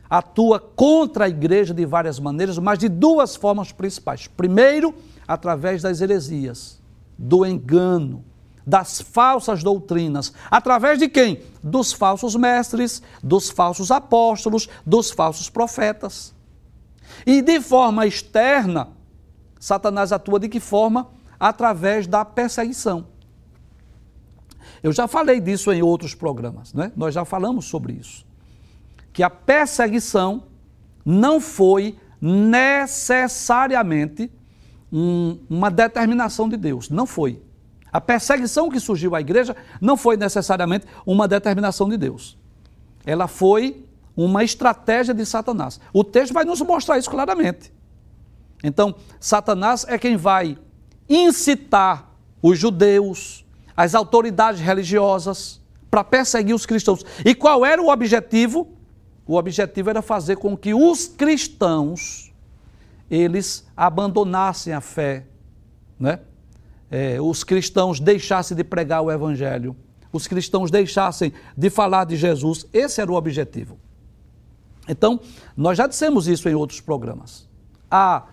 atua 0.08 0.60
contra 0.60 1.24
a 1.24 1.28
igreja 1.28 1.74
de 1.74 1.84
várias 1.84 2.18
maneiras, 2.18 2.58
mas 2.58 2.78
de 2.78 2.88
duas 2.88 3.36
formas 3.36 3.72
principais. 3.72 4.26
Primeiro, 4.26 4.94
através 5.26 5.82
das 5.82 6.00
heresias, 6.00 6.80
do 7.18 7.44
engano, 7.44 8.24
das 8.66 9.00
falsas 9.00 9.62
doutrinas. 9.62 10.32
Através 10.50 10.98
de 10.98 11.08
quem? 11.08 11.40
Dos 11.62 11.92
falsos 11.92 12.34
mestres, 12.34 13.00
dos 13.22 13.48
falsos 13.48 13.90
apóstolos, 13.90 14.68
dos 14.84 15.10
falsos 15.10 15.48
profetas. 15.48 16.34
E 17.24 17.40
de 17.40 17.60
forma 17.60 18.06
externa, 18.06 18.88
Satanás 19.60 20.12
atua 20.12 20.40
de 20.40 20.48
que 20.48 20.58
forma? 20.58 21.08
Através 21.38 22.06
da 22.06 22.24
perseguição. 22.24 23.06
Eu 24.82 24.92
já 24.92 25.06
falei 25.06 25.40
disso 25.40 25.72
em 25.72 25.82
outros 25.82 26.14
programas, 26.14 26.72
né? 26.74 26.92
nós 26.96 27.14
já 27.14 27.24
falamos 27.24 27.66
sobre 27.66 27.94
isso. 27.94 28.26
Que 29.16 29.22
a 29.22 29.30
perseguição 29.30 30.42
não 31.02 31.40
foi 31.40 31.96
necessariamente 32.20 34.30
um, 34.92 35.38
uma 35.48 35.70
determinação 35.70 36.50
de 36.50 36.58
Deus, 36.58 36.90
não 36.90 37.06
foi. 37.06 37.42
A 37.90 37.98
perseguição 37.98 38.68
que 38.68 38.78
surgiu 38.78 39.14
à 39.14 39.20
igreja 39.22 39.56
não 39.80 39.96
foi 39.96 40.18
necessariamente 40.18 40.84
uma 41.06 41.26
determinação 41.26 41.88
de 41.88 41.96
Deus. 41.96 42.36
Ela 43.06 43.26
foi 43.26 43.86
uma 44.14 44.44
estratégia 44.44 45.14
de 45.14 45.24
Satanás. 45.24 45.80
O 45.94 46.04
texto 46.04 46.34
vai 46.34 46.44
nos 46.44 46.60
mostrar 46.60 46.98
isso 46.98 47.08
claramente. 47.08 47.72
Então, 48.62 48.94
Satanás 49.18 49.86
é 49.88 49.96
quem 49.96 50.18
vai 50.18 50.58
incitar 51.08 52.12
os 52.42 52.58
judeus, 52.58 53.46
as 53.74 53.94
autoridades 53.94 54.60
religiosas, 54.60 55.58
para 55.90 56.04
perseguir 56.04 56.54
os 56.54 56.66
cristãos. 56.66 57.02
E 57.24 57.34
qual 57.34 57.64
era 57.64 57.80
o 57.80 57.88
objetivo? 57.88 58.75
O 59.26 59.36
objetivo 59.36 59.90
era 59.90 60.00
fazer 60.00 60.36
com 60.36 60.56
que 60.56 60.72
os 60.72 61.06
cristãos 61.08 62.32
eles 63.10 63.66
abandonassem 63.76 64.72
a 64.72 64.80
fé, 64.80 65.26
né? 65.98 66.20
É, 66.90 67.20
os 67.20 67.42
cristãos 67.42 67.98
deixassem 67.98 68.56
de 68.56 68.62
pregar 68.62 69.02
o 69.02 69.10
evangelho, 69.10 69.74
os 70.12 70.26
cristãos 70.26 70.70
deixassem 70.70 71.32
de 71.56 71.68
falar 71.68 72.04
de 72.04 72.16
Jesus. 72.16 72.66
Esse 72.72 73.00
era 73.00 73.10
o 73.10 73.14
objetivo. 73.14 73.78
Então, 74.88 75.20
nós 75.56 75.76
já 75.76 75.86
dissemos 75.86 76.28
isso 76.28 76.48
em 76.48 76.54
outros 76.54 76.80
programas. 76.80 77.48
A 77.90 78.26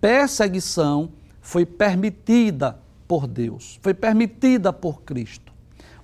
perseguição 0.00 1.12
foi 1.40 1.64
permitida 1.64 2.78
por 3.06 3.26
Deus, 3.26 3.78
foi 3.82 3.94
permitida 3.94 4.72
por 4.72 5.02
Cristo, 5.02 5.52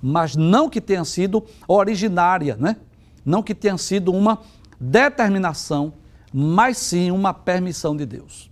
mas 0.01 0.37
não 0.37 0.69
que 0.69 0.81
tenha 0.81 1.05
sido 1.05 1.45
originária, 1.67 2.57
né? 2.57 2.77
Não 3.29 3.43
que 3.43 3.55
tenha 3.55 3.77
sido 3.77 4.11
uma 4.11 4.41
determinação, 4.81 5.93
mas 6.33 6.79
sim 6.79 7.11
uma 7.11 7.35
permissão 7.35 7.95
de 7.95 8.07
Deus. 8.07 8.51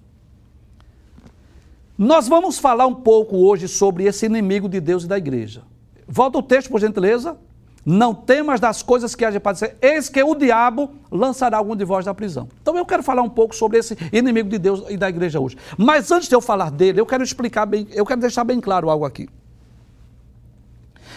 Nós 1.96 2.28
vamos 2.28 2.58
falar 2.58 2.86
um 2.86 2.94
pouco 2.94 3.38
hoje 3.38 3.68
sobre 3.68 4.04
esse 4.04 4.26
inimigo 4.26 4.68
de 4.68 4.78
Deus 4.78 5.04
e 5.04 5.08
da 5.08 5.16
igreja. 5.16 5.62
Volta 6.06 6.38
o 6.38 6.42
texto, 6.42 6.68
por 6.68 6.78
gentileza. 6.78 7.38
Não 7.86 8.12
temas 8.12 8.58
das 8.60 8.82
coisas 8.82 9.14
que 9.14 9.24
há 9.24 9.30
de 9.30 9.38
padecer, 9.38 9.76
eis 9.80 10.08
que 10.08 10.20
o 10.20 10.34
diabo 10.34 10.90
lançará 11.08 11.56
algum 11.56 11.76
de 11.76 11.84
vós 11.84 12.04
na 12.04 12.12
prisão. 12.12 12.48
Então 12.60 12.76
eu 12.76 12.84
quero 12.84 13.00
falar 13.00 13.22
um 13.22 13.28
pouco 13.30 13.54
sobre 13.54 13.78
esse 13.78 13.96
inimigo 14.12 14.48
de 14.48 14.58
Deus 14.58 14.82
e 14.88 14.96
da 14.96 15.08
igreja 15.08 15.38
hoje. 15.38 15.56
Mas 15.78 16.10
antes 16.10 16.28
de 16.28 16.34
eu 16.34 16.40
falar 16.40 16.68
dele, 16.68 17.00
eu 17.00 17.06
quero 17.06 17.22
explicar 17.22 17.64
bem, 17.64 17.86
eu 17.92 18.04
quero 18.04 18.20
deixar 18.20 18.42
bem 18.42 18.60
claro 18.60 18.90
algo 18.90 19.04
aqui. 19.04 19.28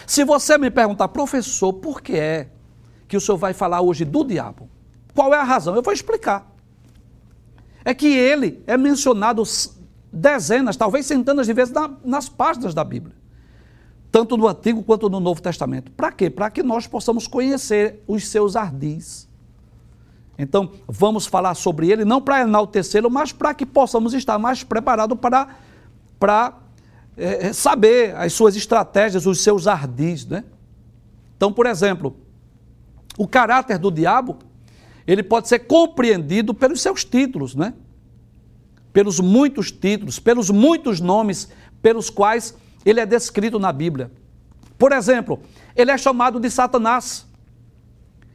Se 0.06 0.22
você 0.22 0.56
me 0.56 0.70
perguntar, 0.70 1.08
professor, 1.08 1.72
por 1.72 2.00
que 2.00 2.14
é 2.16 2.48
que 3.10 3.16
o 3.16 3.20
senhor 3.20 3.36
vai 3.36 3.52
falar 3.52 3.82
hoje 3.82 4.06
do 4.06 4.24
diabo? 4.24 4.70
Qual 5.14 5.34
é 5.34 5.38
a 5.38 5.44
razão? 5.44 5.76
Eu 5.76 5.82
vou 5.82 5.92
explicar. 5.92 6.50
É 7.84 7.92
que 7.92 8.06
ele 8.06 8.62
é 8.66 8.78
mencionado 8.78 9.42
dezenas, 10.12 10.76
talvez 10.76 11.04
centenas 11.04 11.46
de 11.46 11.52
vezes 11.52 11.74
na, 11.74 11.90
nas 12.02 12.28
páginas 12.28 12.72
da 12.72 12.82
Bíblia 12.82 13.20
tanto 14.10 14.36
no 14.36 14.48
Antigo 14.48 14.82
quanto 14.82 15.08
no 15.08 15.20
Novo 15.20 15.40
Testamento. 15.40 15.90
Para 15.92 16.10
quê? 16.10 16.28
Para 16.28 16.50
que 16.50 16.62
nós 16.62 16.86
possamos 16.86 17.26
conhecer 17.26 18.02
os 18.06 18.26
seus 18.26 18.56
ardis. 18.56 19.28
Então, 20.36 20.72
vamos 20.88 21.26
falar 21.26 21.54
sobre 21.54 21.90
ele, 21.90 22.04
não 22.04 22.20
para 22.20 22.40
enaltecê-lo, 22.40 23.10
mas 23.10 23.30
para 23.30 23.52
que 23.54 23.66
possamos 23.66 24.14
estar 24.14 24.38
mais 24.38 24.64
preparados 24.64 25.18
para, 25.18 25.48
para 26.18 26.54
é, 27.16 27.48
é, 27.48 27.52
saber 27.52 28.16
as 28.16 28.32
suas 28.32 28.56
estratégias, 28.56 29.26
os 29.26 29.42
seus 29.42 29.66
ardis. 29.66 30.26
Né? 30.26 30.44
Então, 31.36 31.52
por 31.52 31.66
exemplo, 31.66 32.16
o 33.18 33.26
caráter 33.26 33.78
do 33.78 33.90
diabo, 33.90 34.38
ele 35.06 35.22
pode 35.22 35.48
ser 35.48 35.60
compreendido 35.60 36.54
pelos 36.54 36.80
seus 36.80 37.04
títulos, 37.04 37.54
né? 37.54 37.74
pelos 38.92 39.20
muitos 39.20 39.70
títulos, 39.70 40.18
pelos 40.18 40.50
muitos 40.50 41.00
nomes 41.00 41.48
pelos 41.82 42.10
quais 42.10 42.54
ele 42.84 43.00
é 43.00 43.06
descrito 43.06 43.58
na 43.58 43.72
Bíblia. 43.72 44.10
Por 44.78 44.92
exemplo, 44.92 45.40
ele 45.76 45.90
é 45.90 45.98
chamado 45.98 46.40
de 46.40 46.50
Satanás. 46.50 47.26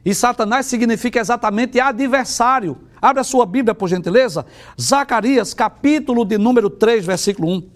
E 0.04 0.14
Satanás 0.14 0.66
significa 0.66 1.18
exatamente 1.18 1.80
adversário. 1.80 2.78
Abra 3.02 3.24
sua 3.24 3.44
Bíblia, 3.44 3.74
por 3.74 3.88
gentileza. 3.88 4.46
Zacarias, 4.80 5.52
capítulo 5.52 6.24
de 6.24 6.38
número 6.38 6.70
3, 6.70 7.04
versículo 7.04 7.48
1. 7.48 7.68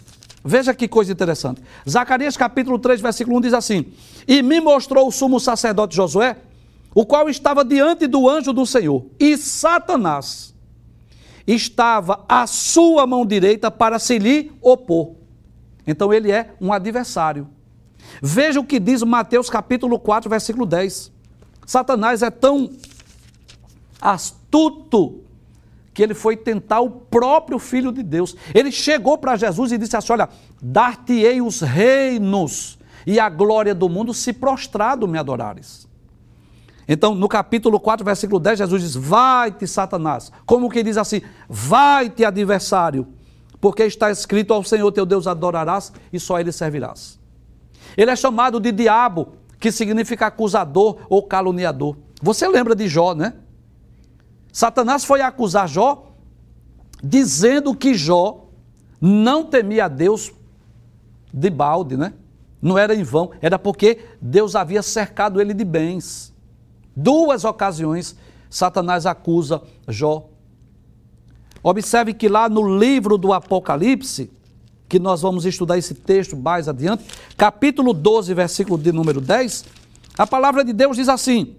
Veja 0.45 0.73
que 0.73 0.89
coisa 0.89 1.13
interessante. 1.13 1.61
Zacarias, 1.89 2.37
capítulo 2.37 2.79
3, 2.79 3.01
versículo 3.01 3.37
1 3.39 3.41
diz 3.41 3.53
assim: 3.53 3.93
E 4.27 4.43
me 4.43 4.61
mostrou 4.61 5.09
o 5.09 5.13
sumo 5.13 5.39
sacerdote 5.41 5.97
Josué, 5.97 6.37
o 6.95 7.07
qual 7.07 7.29
estava 7.29 7.65
diante 7.65 8.07
do 8.07 8.29
anjo 8.29 8.53
do 8.53 8.67
Senhor, 8.67 9.07
e 9.19 9.37
Satanás 9.37 10.55
estava 11.47 12.25
à 12.29 12.47
sua 12.47 13.07
mão 13.07 13.25
direita 13.25 13.71
para 13.71 13.99
se 13.99 14.19
lhe 14.19 14.53
opor. 14.61 15.15
Então 15.87 16.13
ele 16.13 16.31
é 16.31 16.55
um 16.61 16.73
adversário. 16.73 17.49
Veja 18.23 18.61
o 18.61 18.65
que 18.65 18.79
diz 18.79 19.03
Mateus 19.03 19.49
capítulo 19.49 19.99
4, 19.99 20.29
versículo 20.29 20.67
10. 20.67 21.13
Satanás 21.67 22.23
é 22.23 22.31
tão 22.31 22.71
astuto 24.01 25.21
que 25.93 26.03
ele 26.03 26.15
foi 26.15 26.37
tentar 26.37 26.81
o 26.81 26.91
próprio 26.91 27.59
Filho 27.59 27.93
de 27.93 28.03
Deus. 28.03 28.37
Ele 28.55 28.71
chegou 28.73 29.19
para 29.19 29.37
Jesus 29.37 29.73
e 29.73 29.79
disse 29.79 29.97
assim: 29.97 30.13
Olha, 30.13 30.29
dar-te-ei 30.63 31.41
os 31.41 31.61
reinos 31.61 32.79
e 33.07 33.19
a 33.19 33.29
glória 33.29 33.75
do 33.75 33.89
mundo 33.89 34.15
se 34.15 34.33
prostrado 34.33 35.07
me 35.09 35.19
adorares. 35.19 35.90
Então, 36.93 37.15
no 37.15 37.29
capítulo 37.29 37.79
4, 37.79 38.05
versículo 38.05 38.39
10, 38.39 38.59
Jesus 38.59 38.83
diz: 38.83 38.95
Vai-te, 38.97 39.67
Satanás. 39.67 40.31
Como 40.45 40.69
que 40.69 40.83
diz 40.83 40.99
assim? 40.99 41.23
Vai-te, 41.49 42.25
adversário 42.25 43.07
porque 43.61 43.85
está 43.85 44.11
escrito: 44.11 44.55
Ao 44.55 44.65
Senhor 44.65 44.91
teu 44.91 45.05
Deus 45.05 45.27
adorarás 45.27 45.93
e 46.13 46.19
só 46.19 46.41
ele 46.41 46.51
servirás. 46.51 47.19
Ele 47.97 48.11
é 48.11 48.17
chamado 48.17 48.59
de 48.59 48.73
diabo, 48.73 49.35
que 49.59 49.71
significa 49.71 50.27
acusador 50.27 50.99
ou 51.09 51.23
caluniador. 51.23 51.97
Você 52.23 52.49
lembra 52.49 52.75
de 52.75 52.89
Jó, 52.89 53.15
né? 53.15 53.35
Satanás 54.53 55.05
foi 55.05 55.21
acusar 55.21 55.69
Jó, 55.69 56.13
dizendo 57.03 57.75
que 57.75 57.95
Jó 57.95 58.49
não 59.01 59.45
temia 59.45 59.85
a 59.85 59.89
Deus 59.89 60.33
de 61.33 61.51
balde, 61.51 61.97
né? 61.97 62.15
Não 62.61 62.77
era 62.77 62.95
em 62.95 63.03
vão, 63.03 63.31
era 63.41 63.59
porque 63.59 64.01
Deus 64.21 64.55
havia 64.55 64.83
cercado 64.83 65.41
ele 65.41 65.55
de 65.55 65.65
bens. 65.65 66.35
Duas 66.95 67.45
ocasiões, 67.45 68.17
Satanás 68.49 69.07
acusa 69.07 69.63
Jó. 69.89 70.29
Observe 71.63 72.15
que 72.15 72.29
lá 72.29 72.49
no 72.49 72.79
livro 72.79 73.19
do 73.19 73.33
Apocalipse, 73.33 74.31
que 74.89 74.99
nós 74.99 75.23
vamos 75.23 75.45
estudar 75.45 75.79
esse 75.79 75.95
texto 75.95 76.37
mais 76.37 76.69
adiante, 76.69 77.05
capítulo 77.37 77.93
12, 77.93 78.35
versículo 78.35 78.77
de 78.77 78.91
número 78.91 79.21
10, 79.21 79.65
a 80.19 80.27
palavra 80.27 80.65
de 80.65 80.73
Deus 80.73 80.97
diz 80.97 81.09
assim: 81.09 81.55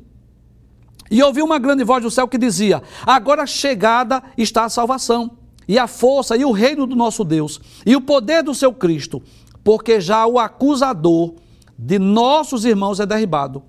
E 1.10 1.22
ouvi 1.24 1.42
uma 1.42 1.58
grande 1.58 1.84
voz 1.84 2.04
do 2.04 2.12
céu 2.12 2.28
que 2.28 2.38
dizia: 2.38 2.82
Agora 3.06 3.46
chegada 3.46 4.22
está 4.38 4.66
a 4.66 4.70
salvação, 4.70 5.38
e 5.68 5.80
a 5.80 5.88
força 5.88 6.36
e 6.36 6.44
o 6.44 6.52
reino 6.52 6.86
do 6.86 6.96
nosso 6.96 7.24
Deus, 7.24 7.62
e 7.86 7.96
o 7.96 8.02
poder 8.02 8.44
do 8.44 8.54
seu 8.54 8.74
Cristo, 8.74 9.22
porque 9.64 10.02
já 10.02 10.26
o 10.26 10.38
acusador 10.38 11.36
de 11.78 11.98
nossos 11.98 12.66
irmãos 12.66 13.00
é 13.00 13.06
derribado, 13.06 13.64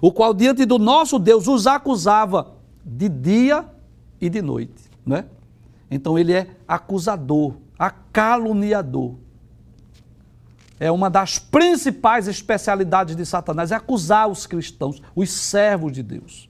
o 0.00 0.12
qual 0.12 0.32
diante 0.32 0.64
do 0.64 0.78
nosso 0.78 1.18
Deus 1.18 1.48
os 1.48 1.66
acusava 1.66 2.54
de 2.84 3.08
dia 3.08 3.64
e 4.20 4.28
de 4.28 4.42
noite, 4.42 4.90
não 5.04 5.16
é? 5.16 5.24
Então 5.90 6.18
ele 6.18 6.32
é 6.32 6.48
acusador, 6.66 7.54
acaluniador. 7.78 9.14
É 10.80 10.90
uma 10.90 11.10
das 11.10 11.38
principais 11.38 12.28
especialidades 12.28 13.16
de 13.16 13.26
Satanás, 13.26 13.72
é 13.72 13.74
acusar 13.74 14.28
os 14.28 14.46
cristãos, 14.46 15.02
os 15.14 15.30
servos 15.30 15.92
de 15.92 16.02
Deus. 16.02 16.48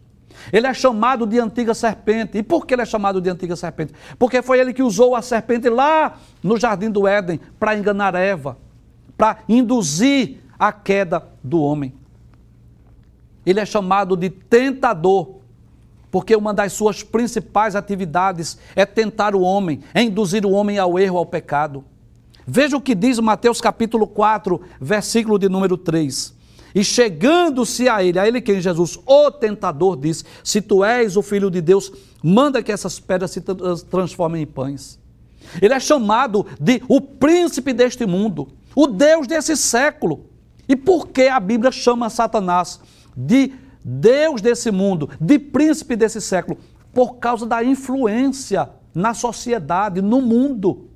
Ele 0.52 0.66
é 0.66 0.74
chamado 0.74 1.26
de 1.26 1.38
antiga 1.38 1.74
serpente. 1.74 2.38
E 2.38 2.42
por 2.42 2.66
que 2.66 2.74
ele 2.74 2.82
é 2.82 2.86
chamado 2.86 3.20
de 3.20 3.28
antiga 3.28 3.56
serpente? 3.56 3.92
Porque 4.18 4.42
foi 4.42 4.60
ele 4.60 4.72
que 4.72 4.82
usou 4.82 5.16
a 5.16 5.22
serpente 5.22 5.68
lá 5.68 6.18
no 6.42 6.56
jardim 6.56 6.90
do 6.90 7.06
Éden 7.06 7.40
para 7.58 7.76
enganar 7.76 8.14
Eva, 8.14 8.56
para 9.16 9.38
induzir 9.48 10.40
a 10.58 10.72
queda 10.72 11.26
do 11.42 11.60
homem. 11.60 11.97
Ele 13.48 13.60
é 13.60 13.64
chamado 13.64 14.14
de 14.14 14.28
tentador, 14.28 15.36
porque 16.10 16.36
uma 16.36 16.52
das 16.52 16.74
suas 16.74 17.02
principais 17.02 17.74
atividades 17.74 18.58
é 18.76 18.84
tentar 18.84 19.34
o 19.34 19.40
homem, 19.40 19.80
é 19.94 20.02
induzir 20.02 20.44
o 20.44 20.50
homem 20.50 20.76
ao 20.76 20.98
erro, 20.98 21.16
ao 21.16 21.24
pecado. 21.24 21.82
Veja 22.46 22.76
o 22.76 22.80
que 22.80 22.94
diz 22.94 23.18
Mateus 23.18 23.58
capítulo 23.58 24.06
4, 24.06 24.60
versículo 24.78 25.38
de 25.38 25.48
número 25.48 25.78
3. 25.78 26.36
E 26.74 26.84
chegando-se 26.84 27.88
a 27.88 28.04
ele, 28.04 28.18
a 28.18 28.28
ele 28.28 28.42
quem 28.42 28.60
Jesus, 28.60 28.98
o 29.06 29.30
tentador, 29.30 29.96
diz: 29.96 30.22
Se 30.44 30.60
tu 30.60 30.84
és 30.84 31.16
o 31.16 31.22
filho 31.22 31.50
de 31.50 31.62
Deus, 31.62 31.90
manda 32.22 32.62
que 32.62 32.70
essas 32.70 33.00
pedras 33.00 33.30
se 33.30 33.40
transformem 33.90 34.42
em 34.42 34.46
pães. 34.46 34.98
Ele 35.62 35.72
é 35.72 35.80
chamado 35.80 36.44
de 36.60 36.82
o 36.86 37.00
príncipe 37.00 37.72
deste 37.72 38.04
mundo, 38.04 38.48
o 38.76 38.86
Deus 38.86 39.26
desse 39.26 39.56
século. 39.56 40.26
E 40.68 40.76
por 40.76 41.08
que 41.08 41.28
a 41.28 41.40
Bíblia 41.40 41.72
chama 41.72 42.10
Satanás 42.10 42.78
de 43.18 43.52
Deus 43.84 44.40
desse 44.40 44.70
mundo, 44.70 45.10
de 45.20 45.38
príncipe 45.40 45.96
desse 45.96 46.20
século, 46.20 46.56
por 46.92 47.16
causa 47.16 47.44
da 47.44 47.64
influência 47.64 48.70
na 48.94 49.12
sociedade, 49.12 50.00
no 50.00 50.22
mundo. 50.22 50.88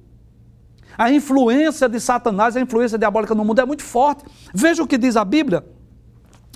A 0.96 1.10
influência 1.10 1.88
de 1.88 1.98
Satanás, 1.98 2.56
a 2.56 2.60
influência 2.60 2.98
diabólica 2.98 3.34
no 3.34 3.44
mundo 3.44 3.60
é 3.60 3.64
muito 3.64 3.82
forte. 3.82 4.24
Veja 4.54 4.82
o 4.82 4.86
que 4.86 4.98
diz 4.98 5.16
a 5.16 5.24
Bíblia. 5.24 5.64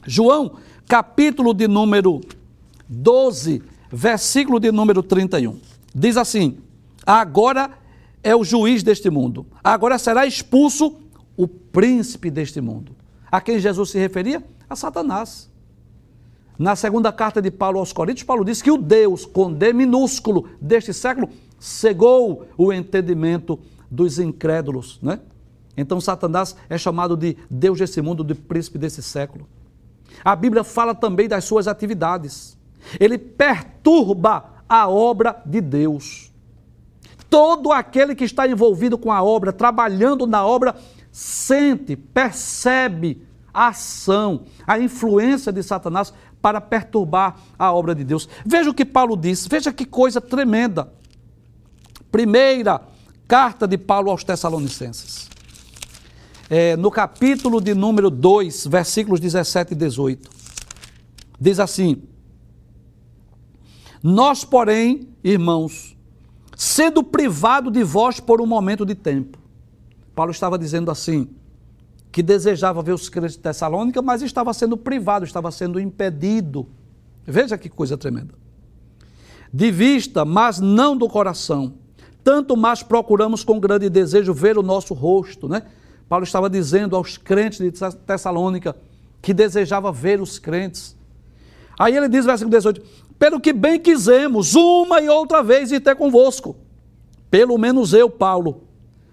João, 0.06 0.56
capítulo 0.86 1.52
de 1.52 1.66
número 1.66 2.20
12, 2.88 3.62
versículo 3.90 4.60
de 4.60 4.70
número 4.70 5.02
31. 5.02 5.58
Diz 5.94 6.16
assim: 6.16 6.58
Agora 7.04 7.70
é 8.22 8.36
o 8.36 8.44
juiz 8.44 8.82
deste 8.82 9.10
mundo. 9.10 9.46
Agora 9.64 9.98
será 9.98 10.26
expulso 10.26 10.96
o 11.36 11.48
príncipe 11.48 12.30
deste 12.30 12.60
mundo. 12.60 12.94
A 13.30 13.40
quem 13.40 13.58
Jesus 13.58 13.90
se 13.90 13.98
referia? 13.98 14.44
A 14.68 14.76
Satanás. 14.76 15.50
Na 16.58 16.74
segunda 16.74 17.12
carta 17.12 17.42
de 17.42 17.50
Paulo 17.50 17.78
aos 17.78 17.92
Coríntios, 17.92 18.24
Paulo 18.24 18.44
diz 18.44 18.62
que 18.62 18.70
o 18.70 18.78
Deus, 18.78 19.26
com 19.26 19.52
D 19.52 19.72
minúsculo, 19.72 20.48
deste 20.60 20.92
século, 20.94 21.28
cegou 21.58 22.46
o 22.56 22.72
entendimento 22.72 23.58
dos 23.90 24.18
incrédulos, 24.18 24.98
né? 25.02 25.20
Então 25.76 26.00
Satanás 26.00 26.56
é 26.70 26.78
chamado 26.78 27.16
de 27.16 27.36
Deus 27.50 27.78
desse 27.78 28.00
mundo, 28.00 28.24
de 28.24 28.34
príncipe 28.34 28.78
desse 28.78 29.02
século. 29.02 29.46
A 30.24 30.34
Bíblia 30.34 30.64
fala 30.64 30.94
também 30.94 31.28
das 31.28 31.44
suas 31.44 31.68
atividades. 31.68 32.56
Ele 32.98 33.18
perturba 33.18 34.62
a 34.68 34.88
obra 34.88 35.42
de 35.44 35.60
Deus. 35.60 36.32
Todo 37.28 37.72
aquele 37.72 38.14
que 38.14 38.24
está 38.24 38.48
envolvido 38.48 38.96
com 38.96 39.12
a 39.12 39.22
obra, 39.22 39.52
trabalhando 39.52 40.26
na 40.26 40.46
obra, 40.46 40.74
sente, 41.12 41.96
percebe 41.96 43.26
a 43.52 43.68
ação, 43.68 44.44
a 44.66 44.78
influência 44.78 45.52
de 45.52 45.62
Satanás 45.62 46.12
para 46.40 46.60
perturbar 46.60 47.36
a 47.58 47.72
obra 47.72 47.94
de 47.94 48.04
Deus. 48.04 48.28
Veja 48.44 48.70
o 48.70 48.74
que 48.74 48.84
Paulo 48.84 49.16
diz, 49.16 49.46
veja 49.46 49.72
que 49.72 49.84
coisa 49.84 50.20
tremenda. 50.20 50.92
Primeira 52.10 52.80
carta 53.26 53.66
de 53.66 53.76
Paulo 53.76 54.10
aos 54.10 54.24
Tessalonicenses. 54.24 55.28
É, 56.48 56.76
no 56.76 56.90
capítulo 56.90 57.60
de 57.60 57.74
número 57.74 58.08
2, 58.08 58.68
versículos 58.68 59.18
17 59.18 59.72
e 59.72 59.76
18. 59.76 60.30
Diz 61.40 61.58
assim: 61.58 62.02
Nós, 64.02 64.44
porém, 64.44 65.08
irmãos, 65.24 65.96
sendo 66.56 67.02
privado 67.02 67.70
de 67.70 67.82
vós 67.82 68.20
por 68.20 68.40
um 68.40 68.46
momento 68.46 68.86
de 68.86 68.94
tempo. 68.94 69.38
Paulo 70.14 70.30
estava 70.30 70.58
dizendo 70.58 70.90
assim: 70.90 71.28
que 72.10 72.22
desejava 72.22 72.82
ver 72.82 72.92
os 72.92 73.08
crentes 73.08 73.32
de 73.32 73.38
Tessalônica, 73.40 74.00
mas 74.00 74.22
estava 74.22 74.52
sendo 74.54 74.76
privado, 74.76 75.24
estava 75.24 75.50
sendo 75.50 75.78
impedido. 75.78 76.66
Veja 77.26 77.58
que 77.58 77.68
coisa 77.68 77.96
tremenda. 77.96 78.34
De 79.52 79.70
vista, 79.70 80.24
mas 80.24 80.60
não 80.60 80.96
do 80.96 81.08
coração. 81.08 81.74
Tanto 82.22 82.56
mais 82.56 82.82
procuramos 82.82 83.44
com 83.44 83.60
grande 83.60 83.88
desejo 83.88 84.32
ver 84.32 84.58
o 84.58 84.62
nosso 84.62 84.94
rosto, 84.94 85.48
né? 85.48 85.62
Paulo 86.08 86.24
estava 86.24 86.48
dizendo 86.48 86.94
aos 86.96 87.16
crentes 87.16 87.58
de 87.58 87.70
Tessalônica 88.06 88.76
que 89.20 89.34
desejava 89.34 89.90
ver 89.90 90.20
os 90.20 90.38
crentes. 90.38 90.96
Aí 91.78 91.96
ele 91.96 92.08
diz, 92.08 92.24
versículo 92.24 92.50
18: 92.56 92.82
Pelo 93.18 93.40
que 93.40 93.52
bem 93.52 93.78
quisemos, 93.78 94.54
uma 94.54 95.00
e 95.00 95.08
outra 95.08 95.42
vez, 95.42 95.72
ir 95.72 95.80
ter 95.80 95.96
convosco. 95.96 96.56
Pelo 97.30 97.58
menos 97.58 97.92
eu, 97.92 98.08
Paulo. 98.08 98.62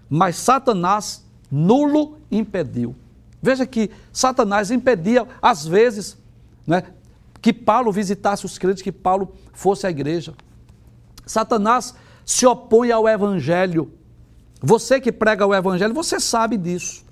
Mas 0.08 0.36
Satanás 0.36 1.23
nulo 1.54 2.18
impediu. 2.30 2.96
Veja 3.40 3.64
que 3.64 3.90
Satanás 4.12 4.72
impedia, 4.72 5.26
às 5.40 5.64
vezes, 5.64 6.16
né, 6.66 6.82
que 7.40 7.52
Paulo 7.52 7.92
visitasse 7.92 8.44
os 8.44 8.58
crentes, 8.58 8.82
que 8.82 8.90
Paulo 8.90 9.32
fosse 9.52 9.86
à 9.86 9.90
igreja. 9.90 10.34
Satanás 11.24 11.94
se 12.24 12.44
opõe 12.44 12.90
ao 12.90 13.08
evangelho. 13.08 13.92
Você 14.60 15.00
que 15.00 15.12
prega 15.12 15.46
o 15.46 15.54
evangelho, 15.54 15.94
você 15.94 16.18
sabe 16.18 16.56
disso. 16.56 17.04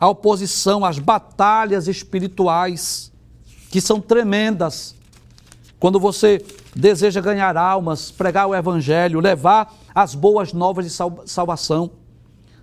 A 0.00 0.08
oposição, 0.08 0.84
as 0.84 0.98
batalhas 0.98 1.86
espirituais, 1.86 3.12
que 3.70 3.80
são 3.80 4.00
tremendas. 4.00 4.96
Quando 5.78 6.00
você 6.00 6.44
deseja 6.74 7.20
ganhar 7.20 7.56
almas, 7.56 8.10
pregar 8.10 8.48
o 8.48 8.54
evangelho, 8.54 9.20
levar 9.20 9.72
as 9.94 10.14
boas 10.14 10.52
novas 10.52 10.86
de 10.86 11.30
salvação. 11.30 11.90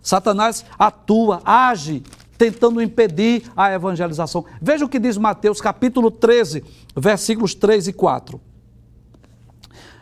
Satanás 0.02 0.66
atua, 0.78 1.42
age 1.46 2.04
tentando 2.38 2.82
impedir 2.82 3.44
a 3.56 3.72
evangelização. 3.72 4.44
Veja 4.60 4.84
o 4.84 4.90
que 4.90 4.98
diz 4.98 5.16
Mateus 5.16 5.62
capítulo 5.62 6.10
13, 6.10 6.64
versículos 6.96 7.54
3 7.54 7.90
e 7.90 7.94
4. 7.94 8.42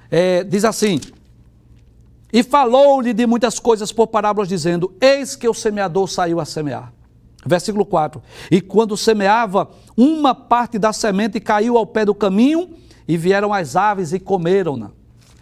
É, 0.09 0.43
diz 0.43 0.63
assim: 0.63 1.01
E 2.31 2.41
falou-lhe 2.41 3.13
de 3.13 3.27
muitas 3.27 3.59
coisas 3.59 3.91
por 3.91 4.07
parábolas, 4.07 4.47
dizendo: 4.47 4.95
Eis 5.01 5.35
que 5.35 5.49
o 5.49 5.53
semeador 5.53 6.07
saiu 6.07 6.39
a 6.39 6.45
semear. 6.45 6.93
Versículo 7.45 7.85
4: 7.85 8.21
E 8.49 8.61
quando 8.61 8.95
semeava, 8.95 9.69
uma 9.97 10.33
parte 10.33 10.79
da 10.79 10.93
semente 10.93 11.41
caiu 11.41 11.77
ao 11.77 11.85
pé 11.85 12.05
do 12.05 12.15
caminho, 12.15 12.69
e 13.05 13.17
vieram 13.17 13.53
as 13.53 13.75
aves 13.75 14.13
e 14.13 14.19
comeram-na. 14.19 14.91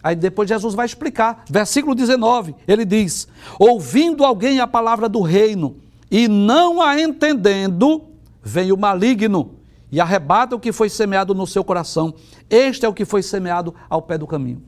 Aí 0.01 0.15
depois 0.15 0.47
Jesus 0.47 0.73
vai 0.73 0.85
explicar. 0.85 1.43
Versículo 1.49 1.95
19, 1.95 2.55
ele 2.67 2.85
diz: 2.85 3.27
Ouvindo 3.59 4.23
alguém 4.23 4.59
a 4.59 4.67
palavra 4.67 5.09
do 5.09 5.21
reino, 5.21 5.77
e 6.09 6.27
não 6.27 6.81
a 6.81 6.99
entendendo, 6.99 8.05
vem 8.41 8.71
o 8.71 8.77
maligno 8.77 9.55
e 9.91 9.99
arrebata 9.99 10.55
o 10.55 10.59
que 10.59 10.71
foi 10.71 10.89
semeado 10.89 11.33
no 11.33 11.47
seu 11.47 11.63
coração. 11.63 12.13
Este 12.49 12.85
é 12.85 12.89
o 12.89 12.93
que 12.93 13.05
foi 13.05 13.21
semeado 13.21 13.73
ao 13.89 14.01
pé 14.01 14.17
do 14.17 14.27
caminho. 14.27 14.61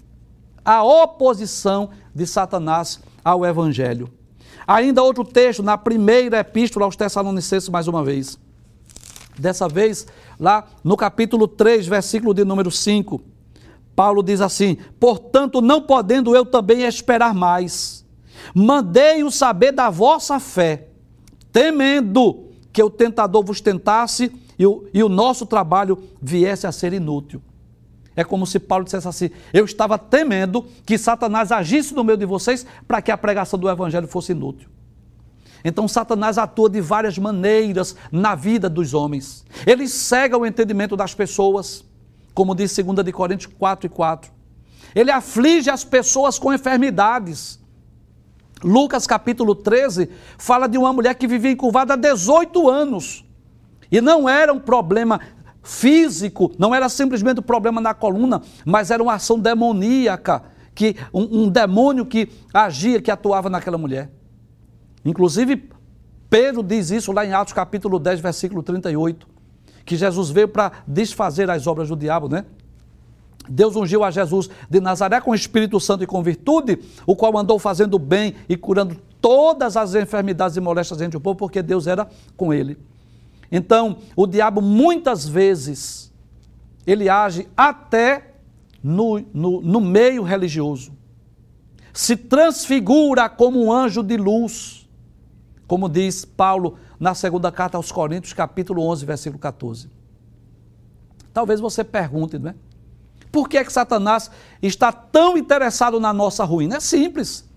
A 0.64 0.84
oposição 0.84 1.90
de 2.14 2.26
Satanás 2.28 3.00
ao 3.24 3.46
evangelho. 3.46 4.10
Ainda 4.68 5.02
outro 5.02 5.24
texto, 5.24 5.64
na 5.64 5.78
primeira 5.78 6.40
epístola 6.40 6.86
aos 6.86 6.96
Tessalonicenses, 6.96 7.70
mais 7.70 7.88
uma 7.88 8.04
vez. 8.04 8.38
Dessa 9.38 9.68
vez, 9.68 10.06
lá 10.40 10.68
no 10.84 10.96
capítulo 10.98 11.48
3, 11.48 11.88
versículo 11.88 12.34
de 12.34 12.44
número 12.44 12.70
5, 12.70 13.22
Paulo 14.00 14.24
diz 14.24 14.40
assim: 14.40 14.78
Portanto, 14.98 15.60
não 15.60 15.82
podendo 15.82 16.34
eu 16.34 16.46
também 16.46 16.84
esperar 16.84 17.34
mais, 17.34 18.06
mandei-o 18.56 19.30
saber 19.30 19.74
da 19.74 19.90
vossa 19.90 20.40
fé 20.40 20.88
temendo 21.52 22.46
que 22.72 22.82
o 22.82 22.90
tentador 22.90 23.44
vos 23.44 23.60
tentasse 23.60 24.32
e 24.58 24.66
o, 24.66 24.88
e 24.94 25.04
o 25.04 25.10
nosso 25.10 25.46
trabalho 25.46 26.02
viesse 26.22 26.66
a 26.66 26.72
ser 26.72 26.94
inútil. 26.94 27.42
É 28.16 28.24
como 28.24 28.48
se 28.48 28.58
Paulo 28.58 28.86
dissesse 28.86 29.06
assim: 29.06 29.32
Eu 29.52 29.66
estava 29.66 29.98
temendo 29.98 30.66
que 30.86 30.98
Satanás 30.98 31.52
agisse 31.52 31.94
no 31.94 32.02
meio 32.02 32.18
de 32.18 32.26
vocês 32.26 32.66
para 32.88 33.02
que 33.02 33.12
a 33.12 33.18
pregação 33.18 33.60
do 33.60 33.70
Evangelho 33.70 34.08
fosse 34.08 34.32
inútil. 34.32 34.70
Então, 35.62 35.90
Satanás 35.90 36.38
atua 36.38 36.70
de 36.70 36.80
várias 36.80 37.18
maneiras 37.18 37.98
na 38.10 38.34
vida 38.34 38.70
dos 38.70 38.94
homens. 38.94 39.46
Ele 39.68 39.90
cega 39.90 40.38
o 40.38 40.46
entendimento 40.46 40.96
das 40.96 41.14
pessoas, 41.14 41.84
como 42.34 42.56
diz 42.56 42.76
2 42.76 43.04
de 43.04 43.12
Coríntios 43.12 43.54
4 43.58 43.86
e 43.86 43.90
4. 43.90 44.32
Ele 44.96 45.12
aflige 45.12 45.70
as 45.70 45.84
pessoas 45.84 46.40
com 46.40 46.54
enfermidades. 46.54 47.60
Lucas 48.64 49.08
capítulo 49.08 49.56
13 49.56 50.10
fala 50.38 50.68
de 50.68 50.78
uma 50.78 50.92
mulher 50.92 51.16
que 51.16 51.28
vivia 51.28 51.52
encurvada 51.52 51.94
há 51.94 51.98
18 51.98 52.70
anos. 52.70 53.26
E 53.92 54.02
não 54.02 54.28
era 54.28 54.54
um 54.54 54.60
problema 54.60 55.20
físico, 55.64 56.52
não 56.58 56.74
era 56.74 56.90
simplesmente 56.90 57.40
um 57.40 57.44
problema 57.44 57.80
na 57.80 57.94
coluna, 57.94 58.42
mas 58.66 58.92
era 58.92 59.02
uma 59.02 59.14
ação 59.14 59.40
demoníaca, 59.40 60.44
que 60.74 60.96
um, 61.14 61.44
um 61.44 61.50
demônio 61.50 62.06
que 62.06 62.30
agia, 62.54 63.02
que 63.02 63.12
atuava 63.12 63.50
naquela 63.50 63.78
mulher. 63.78 64.10
Inclusive, 65.04 65.70
Pedro 66.30 66.64
diz 66.64 66.92
isso 66.92 67.12
lá 67.12 67.26
em 67.26 67.34
Atos 67.34 67.54
capítulo 67.54 68.00
10, 68.00 68.20
versículo 68.20 68.62
38, 68.62 69.28
que 69.90 69.98
Jesus 69.98 70.30
veio 70.30 70.48
para 70.48 70.72
desfazer 70.86 71.50
as 71.50 71.66
obras 71.66 71.90
do 71.90 71.96
diabo, 71.96 72.30
né? 72.30 72.46
Deus 73.50 73.76
ungiu 73.76 74.04
a 74.04 74.12
Jesus 74.12 74.48
de 74.70 74.80
Nazaré 74.80 75.20
com 75.20 75.32
o 75.32 75.36
Espírito 75.36 75.80
Santo 75.80 76.04
e 76.04 76.08
com 76.08 76.22
virtude, 76.22 76.78
o 77.08 77.16
qual 77.16 77.36
andou 77.36 77.58
fazendo 77.58 77.98
bem 77.98 78.36
e 78.48 78.56
curando 78.56 78.96
todas 79.20 79.76
as 79.76 79.96
enfermidades 79.96 80.56
e 80.56 80.62
moléstias 80.62 81.02
entre 81.02 81.18
o 81.18 81.20
povo, 81.20 81.40
porque 81.40 81.64
Deus 81.64 81.88
era 81.88 82.08
com 82.38 82.54
ele. 82.54 82.78
Então, 83.52 83.98
o 84.16 84.28
diabo 84.28 84.62
muitas 84.62 85.28
vezes, 85.28 86.14
ele 86.86 87.10
age 87.10 87.48
até 87.58 88.36
no, 88.84 89.26
no, 89.34 89.60
no 89.60 89.82
meio 89.82 90.22
religioso. 90.22 90.92
Se 91.92 92.16
transfigura 92.16 93.28
como 93.28 93.60
um 93.60 93.74
anjo 93.74 94.04
de 94.04 94.18
luz, 94.18 94.88
como 95.66 95.90
diz 95.90 96.26
Paulo 96.26 96.78
na 97.00 97.16
segunda 97.16 97.52
carta 97.52 97.78
aos 97.78 97.92
Coríntios, 97.92 98.34
capítulo 98.34 98.84
11, 98.84 99.06
versículo 99.06 99.40
14. 99.40 99.90
Talvez 101.34 101.60
você 101.60 101.84
pergunte, 101.84 102.38
não 102.38 102.50
é? 102.50 102.56
Por 103.32 103.48
que, 103.48 103.58
é 103.58 103.64
que 103.64 103.72
Satanás 103.72 104.30
está 104.62 104.92
tão 104.92 105.38
interessado 105.38 106.00
na 106.00 106.12
nossa 106.12 106.44
ruína? 106.44 106.78
É 106.78 106.80
simples. 106.80 107.48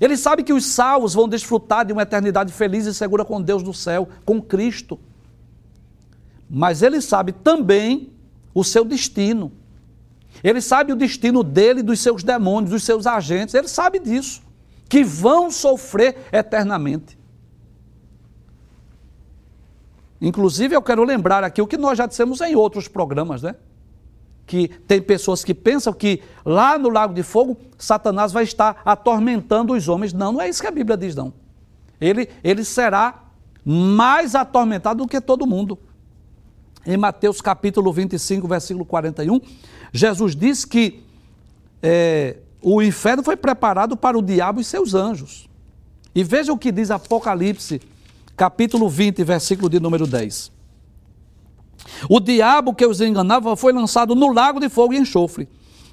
Ele 0.00 0.16
sabe 0.16 0.42
que 0.42 0.52
os 0.52 0.66
salvos 0.66 1.14
vão 1.14 1.28
desfrutar 1.28 1.84
de 1.84 1.92
uma 1.92 2.02
eternidade 2.02 2.52
feliz 2.52 2.86
e 2.86 2.94
segura 2.94 3.24
com 3.24 3.40
Deus 3.40 3.62
do 3.62 3.72
céu, 3.72 4.08
com 4.24 4.40
Cristo. 4.40 5.00
Mas 6.48 6.82
ele 6.82 7.00
sabe 7.00 7.32
também 7.32 8.12
o 8.54 8.62
seu 8.62 8.84
destino. 8.84 9.50
Ele 10.44 10.60
sabe 10.60 10.92
o 10.92 10.96
destino 10.96 11.42
dele, 11.42 11.82
dos 11.82 12.00
seus 12.00 12.22
demônios, 12.22 12.70
dos 12.70 12.84
seus 12.84 13.06
agentes. 13.06 13.54
Ele 13.54 13.66
sabe 13.66 13.98
disso. 13.98 14.42
Que 14.88 15.02
vão 15.02 15.50
sofrer 15.50 16.28
eternamente. 16.32 17.17
Inclusive, 20.20 20.74
eu 20.74 20.82
quero 20.82 21.04
lembrar 21.04 21.44
aqui 21.44 21.62
o 21.62 21.66
que 21.66 21.76
nós 21.76 21.96
já 21.96 22.06
dissemos 22.06 22.40
em 22.40 22.56
outros 22.56 22.88
programas, 22.88 23.42
né? 23.42 23.54
que 24.48 24.66
tem 24.66 25.00
pessoas 25.00 25.44
que 25.44 25.52
pensam 25.52 25.92
que 25.92 26.22
lá 26.44 26.78
no 26.78 26.88
lago 26.88 27.12
de 27.12 27.22
fogo 27.22 27.56
Satanás 27.76 28.32
vai 28.32 28.44
estar 28.44 28.80
atormentando 28.84 29.74
os 29.74 29.88
homens. 29.88 30.14
Não, 30.14 30.32
não 30.32 30.40
é 30.40 30.48
isso 30.48 30.62
que 30.62 30.66
a 30.66 30.72
Bíblia 30.72 30.96
diz, 30.96 31.14
não. 31.14 31.34
Ele, 32.00 32.28
ele 32.42 32.64
será 32.64 33.24
mais 33.62 34.34
atormentado 34.34 35.04
do 35.04 35.08
que 35.08 35.20
todo 35.20 35.46
mundo. 35.46 35.78
Em 36.86 36.96
Mateus 36.96 37.42
capítulo 37.42 37.92
25, 37.92 38.48
versículo 38.48 38.86
41, 38.86 39.38
Jesus 39.92 40.34
diz 40.34 40.64
que 40.64 41.04
é, 41.82 42.38
o 42.62 42.80
inferno 42.80 43.22
foi 43.22 43.36
preparado 43.36 43.98
para 43.98 44.18
o 44.18 44.22
diabo 44.22 44.60
e 44.60 44.64
seus 44.64 44.94
anjos. 44.94 45.46
E 46.14 46.24
veja 46.24 46.52
o 46.52 46.58
que 46.58 46.72
diz 46.72 46.90
Apocalipse, 46.90 47.82
capítulo 48.38 48.88
20, 48.88 49.24
versículo 49.24 49.68
de 49.68 49.80
número 49.80 50.06
10. 50.06 50.52
O 52.08 52.20
diabo 52.20 52.72
que 52.72 52.86
os 52.86 53.00
enganava 53.00 53.56
foi 53.56 53.72
lançado 53.72 54.14
no 54.14 54.32
lago 54.32 54.60
de 54.60 54.68
fogo 54.68 54.94
e 54.94 54.96
enxofre, 54.96 55.48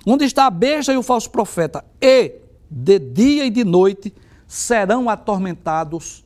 onde 0.06 0.26
está 0.26 0.46
a 0.46 0.52
besta 0.52 0.94
e 0.94 0.98
o 0.98 1.02
falso 1.02 1.32
profeta, 1.32 1.84
e 2.00 2.36
de 2.70 3.00
dia 3.00 3.46
e 3.46 3.50
de 3.50 3.64
noite 3.64 4.14
serão 4.48 5.10
atormentados 5.10 6.24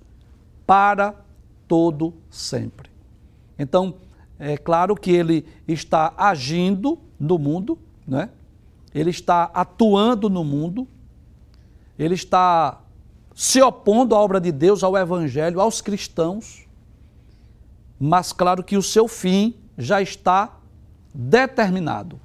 para 0.67 1.15
todo 1.67 2.13
sempre. 2.29 2.89
Então, 3.57 3.93
é 4.37 4.57
claro 4.57 4.95
que 4.95 5.11
ele 5.11 5.45
está 5.65 6.13
agindo 6.17 6.99
no 7.17 7.37
mundo, 7.37 7.79
né? 8.05 8.29
ele 8.93 9.09
está 9.09 9.49
atuando 9.53 10.29
no 10.29 10.43
mundo, 10.43 10.85
ele 11.97 12.15
está 12.15 12.81
se 13.39 13.61
opondo 13.61 14.13
à 14.13 14.19
obra 14.19 14.37
de 14.37 14.51
Deus, 14.51 14.83
ao 14.83 14.97
Evangelho, 14.97 15.61
aos 15.61 15.79
cristãos, 15.79 16.67
mas 17.97 18.33
claro 18.33 18.61
que 18.61 18.75
o 18.75 18.83
seu 18.83 19.07
fim 19.07 19.55
já 19.77 20.01
está 20.01 20.57
determinado. 21.15 22.19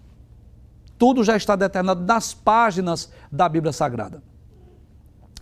Tudo 0.98 1.22
já 1.22 1.36
está 1.36 1.54
determinado 1.54 2.02
nas 2.04 2.34
páginas 2.34 3.12
da 3.30 3.48
Bíblia 3.48 3.72
Sagrada. 3.72 4.24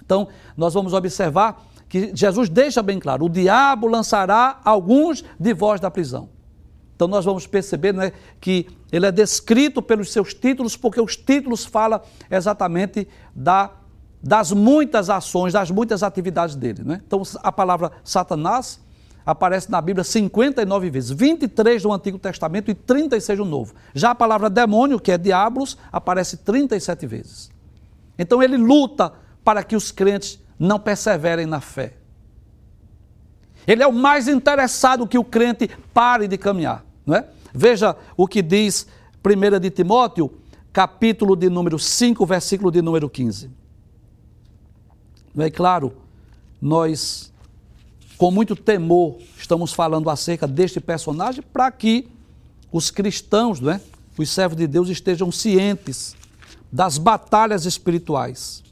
Então, 0.05 0.29
nós 0.59 0.75
vamos 0.75 0.93
observar 0.93 1.65
que 1.89 2.15
Jesus 2.15 2.51
deixa 2.51 2.83
bem 2.83 3.01
claro: 3.01 3.25
o 3.25 3.31
diabo 3.31 3.87
lançará 3.87 4.61
alguns 4.63 5.25
de 5.41 5.55
vós 5.55 5.81
da 5.81 5.91
prisão. 5.91 6.29
Então 6.95 7.09
nós 7.09 7.25
vamos 7.25 7.47
perceber 7.47 7.95
né, 7.95 8.13
que 8.39 8.69
ele 8.93 9.07
é 9.07 9.11
descrito 9.11 9.81
pelos 9.81 10.13
seus 10.13 10.35
títulos, 10.35 10.77
porque 10.77 11.01
os 11.01 11.17
títulos 11.17 11.65
falam 11.65 12.01
exatamente 12.31 13.09
da, 13.35 13.73
das 14.23 14.53
muitas 14.53 15.11
ações, 15.11 15.53
das 15.53 15.71
muitas 15.71 16.03
atividades 16.03 16.55
dele. 16.55 16.83
Né? 16.85 17.01
Então 17.05 17.23
a 17.43 17.51
palavra 17.51 17.91
Satanás 18.05 18.81
aparece 19.27 19.71
na 19.71 19.81
Bíblia 19.81 20.05
59 20.05 20.91
vezes, 20.91 21.11
23 21.11 21.83
no 21.85 21.93
Antigo 21.93 22.19
Testamento 22.19 22.71
e 22.71 22.75
36 22.75 23.39
no 23.41 23.45
Novo. 23.45 23.75
Já 23.95 24.11
a 24.11 24.15
palavra 24.15 24.49
demônio, 24.49 25.01
que 25.01 25.11
é 25.11 25.19
diabos, 25.19 25.77
aparece 25.91 26.37
37 26.39 27.07
vezes. 27.07 27.51
Então 28.19 28.43
ele 28.43 28.57
luta 28.57 29.13
para 29.45 29.65
que 29.65 29.75
os 29.75 29.91
crentes 29.91 30.39
não 30.59 30.79
perseverem 30.79 31.47
na 31.47 31.61
fé. 31.61 31.95
Ele 33.67 33.83
é 33.83 33.87
o 33.87 33.93
mais 33.93 34.29
interessado 34.29 35.07
que 35.07 35.19
o 35.19 35.25
crente 35.25 35.71
pare 35.95 36.27
de 36.27 36.37
caminhar, 36.37 36.85
não 37.07 37.17
é? 37.17 37.27
Veja 37.55 37.97
o 38.17 38.27
que 38.27 38.43
diz 38.43 38.87
1 39.25 39.61
de 39.61 39.71
Timóteo, 39.71 40.33
capítulo 40.73 41.37
de 41.37 41.49
número 41.49 41.79
5, 41.79 42.25
versículo 42.27 42.71
de 42.71 42.83
número 42.83 43.09
15. 43.09 43.62
É 45.37 45.51
claro, 45.51 45.93
nós 46.61 47.33
com 48.19 48.31
muito 48.31 48.55
temor 48.55 49.19
estamos 49.37 49.73
falando 49.73 50.09
acerca 50.09 50.47
deste 50.47 50.81
personagem 50.81 51.43
para 51.53 51.71
que 51.71 52.09
os 52.71 52.91
cristãos, 52.91 53.61
não 53.61 53.73
é? 53.73 53.81
os 54.17 54.31
servos 54.31 54.57
de 54.57 54.67
Deus 54.67 54.89
estejam 54.89 55.33
cientes 55.33 56.15
das 56.71 56.99
batalhas 56.99 57.65
espirituais 57.65 58.63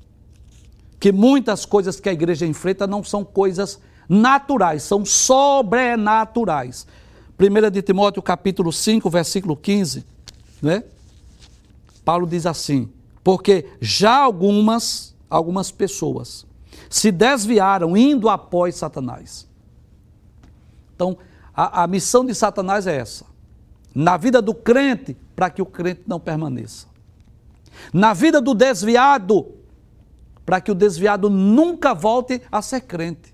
que 1.01 1.11
muitas 1.11 1.65
coisas 1.65 1.99
que 1.99 2.11
a 2.11 2.13
igreja 2.13 2.47
enfrenta 2.47 2.87
não 2.87 3.03
são 3.03 3.25
coisas 3.25 3.81
naturais, 4.07 4.83
são 4.83 5.03
sobrenaturais. 5.05 6.87
1 7.39 7.71
de 7.71 7.81
Timóteo 7.81 8.21
capítulo 8.21 8.71
5, 8.71 9.09
versículo 9.09 9.57
15, 9.57 10.05
né? 10.61 10.85
Paulo 12.05 12.27
diz 12.27 12.45
assim: 12.45 12.91
porque 13.25 13.65
já 13.81 14.19
algumas, 14.19 15.15
algumas 15.31 15.71
pessoas 15.71 16.45
se 16.91 17.13
desviaram 17.13 17.97
indo 17.97 18.29
após 18.29 18.75
Satanás. 18.75 19.49
Então, 20.95 21.17
a, 21.55 21.85
a 21.85 21.87
missão 21.87 22.27
de 22.27 22.35
Satanás 22.35 22.87
é 22.89 22.97
essa: 22.97 23.25
na 23.95 24.17
vida 24.17 24.43
do 24.43 24.53
crente, 24.53 25.17
para 25.37 25.49
que 25.49 25.63
o 25.63 25.67
crente 25.67 26.03
não 26.07 26.19
permaneça. 26.19 26.89
Na 27.93 28.13
vida 28.13 28.41
do 28.41 28.53
desviado, 28.53 29.55
para 30.45 30.61
que 30.61 30.73
o 30.73 30.75
desviado 30.75 31.31
nunca 31.31 31.95
volte 31.95 32.43
a 32.51 32.61
ser 32.61 32.81
crente. 32.81 33.33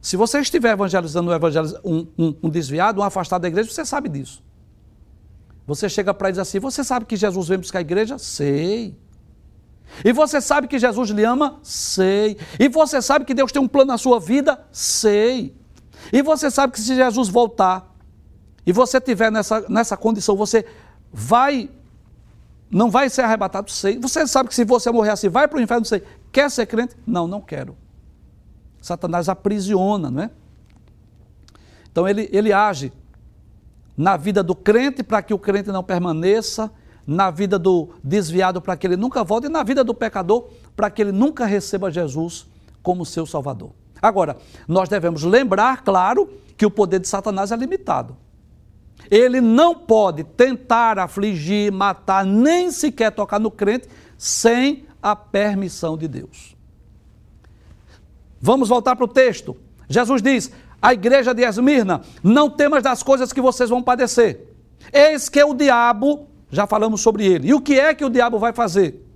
Se 0.00 0.16
você 0.16 0.40
estiver 0.40 0.72
evangelizando 0.72 1.30
um, 1.84 2.06
um, 2.18 2.34
um 2.44 2.48
desviado, 2.48 3.02
um 3.02 3.04
afastado 3.04 3.42
da 3.42 3.48
igreja, 3.48 3.70
você 3.70 3.84
sabe 3.84 4.08
disso. 4.08 4.42
Você 5.66 5.86
chega 5.86 6.14
para 6.14 6.30
ele 6.30 6.40
assim: 6.40 6.58
Você 6.58 6.82
sabe 6.82 7.04
que 7.04 7.14
Jesus 7.14 7.46
vem 7.46 7.58
buscar 7.58 7.80
a 7.80 7.82
igreja? 7.82 8.18
Sei. 8.18 8.98
E 10.04 10.12
você 10.12 10.40
sabe 10.40 10.68
que 10.68 10.78
Jesus 10.78 11.10
lhe 11.10 11.24
ama? 11.24 11.58
Sei. 11.62 12.36
E 12.58 12.68
você 12.68 13.02
sabe 13.02 13.24
que 13.24 13.34
Deus 13.34 13.52
tem 13.52 13.60
um 13.60 13.68
plano 13.68 13.88
na 13.88 13.98
sua 13.98 14.18
vida? 14.18 14.64
Sei. 14.72 15.54
E 16.12 16.22
você 16.22 16.50
sabe 16.50 16.72
que 16.72 16.80
se 16.80 16.94
Jesus 16.94 17.28
voltar 17.28 17.94
e 18.66 18.72
você 18.72 18.98
estiver 18.98 19.30
nessa, 19.30 19.64
nessa 19.68 19.96
condição, 19.96 20.36
você 20.36 20.64
vai 21.12 21.70
não 22.70 22.88
vai 22.88 23.10
ser 23.10 23.22
arrebatado, 23.22 23.68
sei. 23.70 23.98
Você 23.98 24.26
sabe 24.28 24.48
que 24.48 24.54
se 24.54 24.64
você 24.64 24.92
morrer 24.92 25.10
assim, 25.10 25.28
vai 25.28 25.48
para 25.48 25.58
o 25.58 25.60
inferno, 25.60 25.84
sei. 25.84 26.04
Quer 26.30 26.48
ser 26.50 26.66
crente? 26.66 26.96
Não, 27.04 27.26
não 27.26 27.40
quero. 27.40 27.76
Satanás 28.80 29.28
aprisiona, 29.28 30.08
não 30.08 30.22
é? 30.22 30.30
Então 31.90 32.08
ele, 32.08 32.28
ele 32.32 32.52
age 32.52 32.92
na 33.96 34.16
vida 34.16 34.42
do 34.42 34.54
crente 34.54 35.02
para 35.02 35.20
que 35.20 35.34
o 35.34 35.38
crente 35.38 35.70
não 35.70 35.82
permaneça, 35.82 36.70
na 37.06 37.30
vida 37.30 37.58
do 37.58 37.90
desviado 38.02 38.60
para 38.60 38.76
que 38.76 38.86
ele 38.86 38.96
nunca 38.96 39.24
volte 39.24 39.46
e 39.46 39.50
na 39.50 39.62
vida 39.62 39.82
do 39.82 39.94
pecador 39.94 40.48
para 40.76 40.90
que 40.90 41.02
ele 41.02 41.12
nunca 41.12 41.44
receba 41.44 41.90
Jesus 41.90 42.46
como 42.82 43.04
seu 43.04 43.26
Salvador. 43.26 43.70
Agora, 44.00 44.36
nós 44.66 44.88
devemos 44.88 45.22
lembrar, 45.22 45.82
claro, 45.82 46.30
que 46.56 46.64
o 46.64 46.70
poder 46.70 47.00
de 47.00 47.08
Satanás 47.08 47.52
é 47.52 47.56
limitado. 47.56 48.16
Ele 49.10 49.40
não 49.40 49.74
pode 49.74 50.24
tentar 50.24 50.98
afligir, 50.98 51.72
matar, 51.72 52.24
nem 52.24 52.70
sequer 52.70 53.12
tocar 53.12 53.38
no 53.38 53.50
crente 53.50 53.88
sem 54.16 54.86
a 55.02 55.16
permissão 55.16 55.96
de 55.96 56.06
Deus. 56.06 56.56
Vamos 58.40 58.68
voltar 58.68 58.96
para 58.96 59.04
o 59.04 59.08
texto. 59.08 59.56
Jesus 59.88 60.22
diz: 60.22 60.50
a 60.80 60.94
igreja 60.94 61.34
de 61.34 61.42
Esmirna, 61.42 62.02
não 62.22 62.48
temas 62.48 62.82
das 62.82 63.02
coisas 63.02 63.32
que 63.32 63.40
vocês 63.40 63.68
vão 63.68 63.82
padecer. 63.82 64.46
Eis 64.92 65.28
que 65.28 65.42
o 65.42 65.54
diabo, 65.54 66.26
já 66.50 66.66
falamos 66.66 67.00
sobre 67.00 67.24
ele. 67.26 67.48
E 67.48 67.54
o 67.54 67.60
que 67.60 67.78
é 67.78 67.94
que 67.94 68.04
o 68.04 68.10
diabo 68.10 68.38
vai 68.38 68.52
fazer? 68.52 69.06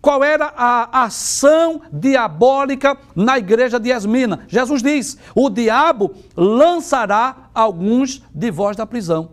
Qual 0.00 0.22
era 0.22 0.52
a 0.56 1.04
ação 1.04 1.82
diabólica 1.92 2.96
na 3.14 3.38
igreja 3.38 3.80
de 3.80 3.90
Esmina? 3.90 4.40
Jesus 4.48 4.82
diz: 4.82 5.18
o 5.34 5.50
diabo 5.50 6.14
lançará 6.36 7.50
alguns 7.54 8.22
de 8.32 8.50
vós 8.50 8.76
da 8.76 8.86
prisão. 8.86 9.32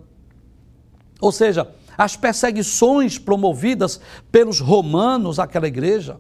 Ou 1.21 1.32
seja, 1.32 1.71
as 1.98 2.15
perseguições 2.15 3.17
promovidas 3.17 4.02
pelos 4.32 4.60
romanos 4.60 5.39
àquela 5.39 5.67
igreja, 5.67 6.19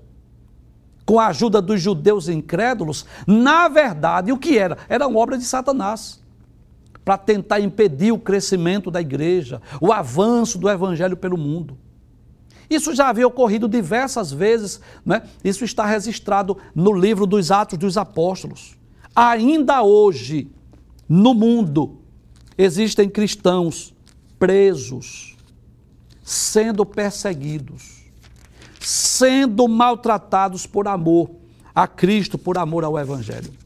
com 1.05 1.19
a 1.19 1.27
ajuda 1.27 1.61
dos 1.61 1.81
judeus 1.81 2.29
incrédulos, 2.29 3.05
na 3.27 3.67
verdade, 3.67 4.31
o 4.31 4.37
que 4.37 4.57
era? 4.57 4.77
Era 4.87 5.07
uma 5.07 5.19
obra 5.19 5.37
de 5.37 5.43
Satanás 5.43 6.23
para 7.05 7.19
tentar 7.19 7.59
impedir 7.59 8.11
o 8.11 8.17
crescimento 8.17 8.89
da 8.89 8.99
igreja, 8.99 9.61
o 9.79 9.93
avanço 9.93 10.57
do 10.57 10.67
evangelho 10.67 11.15
pelo 11.15 11.37
mundo. 11.37 11.77
Isso 12.67 12.95
já 12.95 13.09
havia 13.09 13.27
ocorrido 13.27 13.69
diversas 13.69 14.31
vezes, 14.31 14.81
né? 15.05 15.21
isso 15.43 15.63
está 15.63 15.85
registrado 15.85 16.57
no 16.73 16.91
livro 16.91 17.27
dos 17.27 17.51
Atos 17.51 17.77
dos 17.77 17.95
Apóstolos. 17.95 18.75
Ainda 19.15 19.83
hoje, 19.83 20.49
no 21.07 21.35
mundo, 21.35 21.99
existem 22.57 23.07
cristãos 23.07 23.93
presos, 24.39 25.37
sendo 26.23 26.83
perseguidos, 26.87 28.03
sendo 28.79 29.67
maltratados 29.67 30.65
por 30.65 30.87
amor 30.87 31.29
a 31.73 31.87
Cristo, 31.87 32.35
por 32.35 32.57
amor 32.57 32.83
ao 32.83 32.97
Evangelho. 32.97 33.64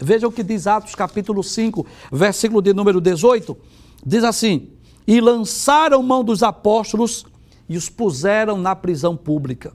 Veja 0.00 0.26
o 0.26 0.32
que 0.32 0.42
diz 0.42 0.66
Atos 0.66 0.94
capítulo 0.94 1.42
5, 1.42 1.86
versículo 2.10 2.60
de 2.60 2.72
número 2.72 3.00
18. 3.00 3.56
Diz 4.04 4.24
assim: 4.24 4.70
E 5.06 5.20
lançaram 5.20 6.02
mão 6.02 6.24
dos 6.24 6.42
apóstolos 6.42 7.24
e 7.68 7.76
os 7.76 7.88
puseram 7.88 8.58
na 8.58 8.74
prisão 8.74 9.16
pública. 9.16 9.72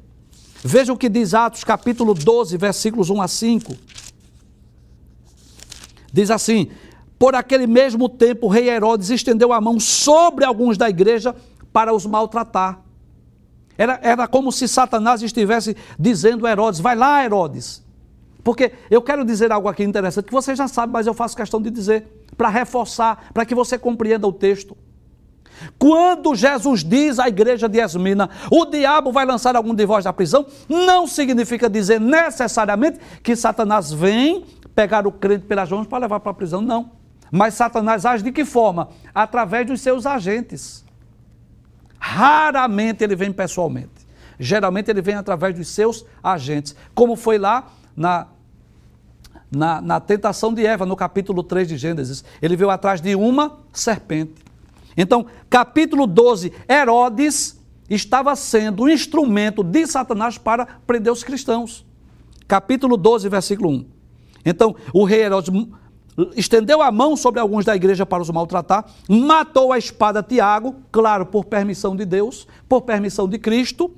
Veja 0.64 0.92
o 0.92 0.98
que 0.98 1.08
diz 1.08 1.34
Atos 1.34 1.64
capítulo 1.64 2.14
12, 2.14 2.58
versículos 2.58 3.10
1 3.10 3.22
a 3.22 3.28
5. 3.28 3.76
Diz 6.12 6.30
assim: 6.30 6.70
Por 7.18 7.34
aquele 7.34 7.66
mesmo 7.66 8.10
tempo, 8.10 8.48
o 8.48 8.50
rei 8.50 8.70
Herodes 8.70 9.10
estendeu 9.10 9.54
a 9.54 9.62
mão 9.62 9.80
sobre 9.80 10.44
alguns 10.44 10.78
da 10.78 10.90
igreja 10.90 11.34
para 11.72 11.94
os 11.94 12.06
maltratar. 12.06 12.82
Era, 13.78 13.98
era 14.04 14.28
como 14.28 14.52
se 14.52 14.68
Satanás 14.68 15.22
estivesse 15.22 15.78
dizendo 15.98 16.46
a 16.46 16.52
Herodes: 16.52 16.82
Vai 16.82 16.96
lá, 16.96 17.24
Herodes. 17.24 17.88
Porque 18.50 18.72
eu 18.90 19.00
quero 19.00 19.24
dizer 19.24 19.52
algo 19.52 19.68
aqui 19.68 19.84
interessante 19.84 20.26
que 20.26 20.34
você 20.34 20.56
já 20.56 20.68
sabe, 20.68 20.92
mas 20.92 21.06
eu 21.06 21.14
faço 21.14 21.38
questão 21.38 21.62
de 21.62 21.70
dizer, 21.70 22.08
para 22.36 22.50
reforçar, 22.50 23.30
para 23.32 23.46
que 23.46 23.54
você 23.54 23.78
compreenda 23.78 24.26
o 24.26 24.34
texto. 24.34 24.76
Quando 25.78 26.34
Jesus 26.34 26.84
diz 26.84 27.20
à 27.20 27.28
igreja 27.28 27.70
de 27.70 27.80
Esmina, 27.80 28.28
o 28.50 28.66
diabo 28.66 29.12
vai 29.12 29.24
lançar 29.24 29.56
algum 29.56 29.76
de 29.76 29.86
vós 29.86 30.04
da 30.04 30.12
prisão, 30.12 30.48
não 30.68 31.06
significa 31.06 31.70
dizer 31.70 32.02
necessariamente 32.02 32.98
que 33.22 33.36
Satanás 33.36 33.94
vem 33.94 34.44
pegar 34.74 35.06
o 35.06 35.12
crente 35.12 35.46
pelas 35.46 35.70
mãos 35.70 35.86
para 35.86 36.00
levar 36.00 36.20
para 36.20 36.32
a 36.32 36.34
prisão, 36.34 36.60
não. 36.60 36.90
Mas 37.32 37.54
Satanás 37.54 38.04
age 38.04 38.24
de 38.24 38.32
que 38.32 38.44
forma? 38.44 38.90
Através 39.14 39.68
dos 39.68 39.80
seus 39.80 40.08
agentes. 40.08 40.84
Raramente 42.00 43.04
ele 43.04 43.16
vem 43.16 43.32
pessoalmente. 43.32 44.08
Geralmente 44.40 44.90
ele 44.90 45.04
vem 45.04 45.14
através 45.14 45.54
dos 45.54 45.68
seus 45.68 46.04
agentes. 46.24 46.76
Como 46.96 47.16
foi 47.16 47.38
lá 47.38 47.68
na, 47.96 48.28
na, 49.52 49.82
na 49.82 50.00
tentação 50.00 50.54
de 50.54 50.66
Eva, 50.66 50.86
no 50.86 50.96
capítulo 50.96 51.44
3 51.44 51.68
de 51.68 51.78
Gênesis. 51.78 52.24
Ele 52.42 52.56
veio 52.56 52.70
atrás 52.70 53.02
de 53.02 53.16
uma 53.16 53.58
serpente. 53.74 54.36
Então, 54.96 55.26
capítulo 55.50 56.06
12, 56.06 56.52
Herodes 56.70 57.60
estava 57.90 58.36
sendo 58.36 58.84
um 58.84 58.90
instrumento 58.90 59.64
de 59.64 59.88
Satanás 59.88 60.38
para 60.38 60.66
prender 60.86 61.12
os 61.12 61.24
cristãos. 61.24 61.86
Capítulo 62.48 62.98
12, 62.98 63.30
versículo 63.30 63.70
1. 63.70 63.86
Então, 64.46 64.76
o 64.94 65.04
rei 65.04 65.22
Herodes 65.22 65.52
estendeu 66.36 66.82
a 66.82 66.92
mão 66.92 67.16
sobre 67.16 67.40
alguns 67.40 67.66
da 67.66 67.76
igreja 67.76 68.06
para 68.06 68.22
os 68.22 68.30
maltratar, 68.30 68.86
matou 69.08 69.72
a 69.72 69.78
espada 69.78 70.22
Tiago, 70.22 70.76
claro, 70.92 71.26
por 71.26 71.46
permissão 71.46 71.96
de 71.96 72.06
Deus, 72.06 72.48
por 72.68 72.82
permissão 72.82 73.28
de 73.28 73.38
Cristo. 73.38 73.92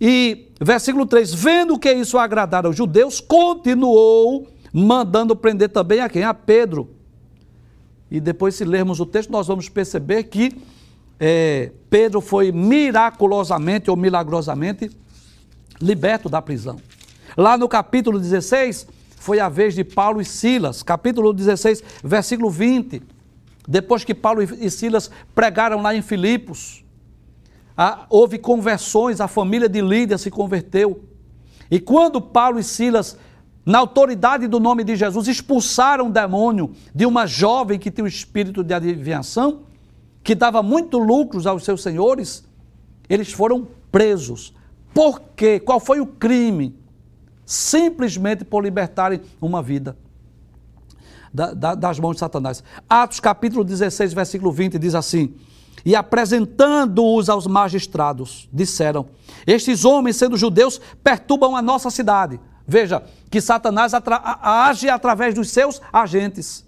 E 0.00 0.52
versículo 0.60 1.04
3: 1.04 1.34
vendo 1.34 1.78
que 1.78 1.92
isso 1.92 2.18
agradara 2.18 2.66
aos 2.66 2.76
judeus, 2.76 3.20
continuou 3.20 4.48
mandando 4.72 5.36
prender 5.36 5.68
também 5.68 6.00
a 6.00 6.08
quem? 6.08 6.22
A 6.22 6.32
Pedro. 6.32 6.90
E 8.10 8.20
depois, 8.20 8.54
se 8.54 8.64
lermos 8.64 8.98
o 8.98 9.06
texto, 9.06 9.30
nós 9.30 9.46
vamos 9.46 9.68
perceber 9.68 10.24
que 10.24 10.56
é, 11.18 11.70
Pedro 11.88 12.20
foi 12.20 12.50
miraculosamente 12.50 13.90
ou 13.90 13.96
milagrosamente 13.96 14.90
liberto 15.80 16.28
da 16.28 16.40
prisão. 16.40 16.80
Lá 17.36 17.56
no 17.56 17.68
capítulo 17.68 18.18
16, 18.18 18.86
foi 19.16 19.38
a 19.38 19.48
vez 19.48 19.74
de 19.74 19.84
Paulo 19.84 20.20
e 20.20 20.24
Silas, 20.24 20.82
capítulo 20.82 21.32
16, 21.32 21.84
versículo 22.02 22.50
20. 22.50 23.02
Depois 23.68 24.02
que 24.02 24.14
Paulo 24.14 24.42
e 24.42 24.70
Silas 24.70 25.10
pregaram 25.34 25.82
lá 25.82 25.94
em 25.94 26.02
Filipos, 26.02 26.82
houve 28.08 28.38
conversões, 28.38 29.20
a 29.20 29.28
família 29.28 29.68
de 29.68 29.80
Lídia 29.80 30.18
se 30.18 30.30
converteu. 30.30 31.04
E 31.70 31.78
quando 31.78 32.20
Paulo 32.20 32.58
e 32.58 32.64
Silas, 32.64 33.16
na 33.64 33.78
autoridade 33.78 34.46
do 34.46 34.58
nome 34.58 34.84
de 34.84 34.96
Jesus, 34.96 35.28
expulsaram 35.28 36.08
o 36.08 36.12
demônio 36.12 36.72
de 36.94 37.06
uma 37.06 37.26
jovem 37.26 37.78
que 37.78 37.90
tinha 37.90 38.04
o 38.04 38.08
espírito 38.08 38.62
de 38.62 38.74
adivinhação, 38.74 39.60
que 40.22 40.34
dava 40.34 40.62
muito 40.62 40.98
lucros 40.98 41.46
aos 41.46 41.64
seus 41.64 41.82
senhores, 41.82 42.44
eles 43.08 43.32
foram 43.32 43.66
presos. 43.90 44.54
Por 44.92 45.20
quê? 45.34 45.58
Qual 45.58 45.80
foi 45.80 46.00
o 46.00 46.06
crime? 46.06 46.76
Simplesmente 47.46 48.44
por 48.44 48.62
libertarem 48.62 49.20
uma 49.40 49.62
vida 49.62 49.96
da, 51.32 51.54
da, 51.54 51.74
das 51.74 51.98
mãos 51.98 52.14
de 52.14 52.20
Satanás. 52.20 52.62
Atos 52.88 53.20
capítulo 53.20 53.64
16, 53.64 54.12
versículo 54.12 54.52
20 54.52 54.78
diz 54.78 54.94
assim: 54.94 55.34
E 55.84 55.96
apresentando-os 55.96 57.28
aos 57.28 57.46
magistrados, 57.46 58.48
disseram: 58.52 59.06
Estes 59.46 59.84
homens, 59.84 60.16
sendo 60.16 60.36
judeus, 60.36 60.80
perturbam 61.02 61.56
a 61.56 61.62
nossa 61.62 61.90
cidade. 61.90 62.40
Veja 62.66 63.02
que 63.30 63.40
Satanás 63.40 63.94
atra 63.94 64.20
age 64.42 64.88
através 64.88 65.34
dos 65.34 65.50
seus 65.50 65.80
agentes. 65.92 66.64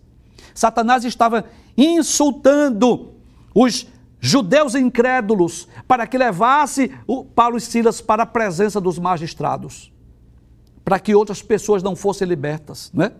Satanás 0.54 1.04
estava 1.04 1.44
insultando 1.76 3.12
os 3.54 3.86
judeus 4.20 4.74
incrédulos 4.74 5.68
para 5.86 6.06
que 6.06 6.16
levasse 6.16 6.92
o 7.06 7.24
Paulo 7.24 7.56
e 7.56 7.60
Silas 7.60 8.00
para 8.00 8.22
a 8.22 8.26
presença 8.26 8.80
dos 8.80 8.98
magistrados, 8.98 9.92
para 10.84 10.98
que 10.98 11.14
outras 11.14 11.42
pessoas 11.42 11.82
não 11.82 11.96
fossem 11.96 12.26
libertas, 12.26 12.90
né? 12.94 13.12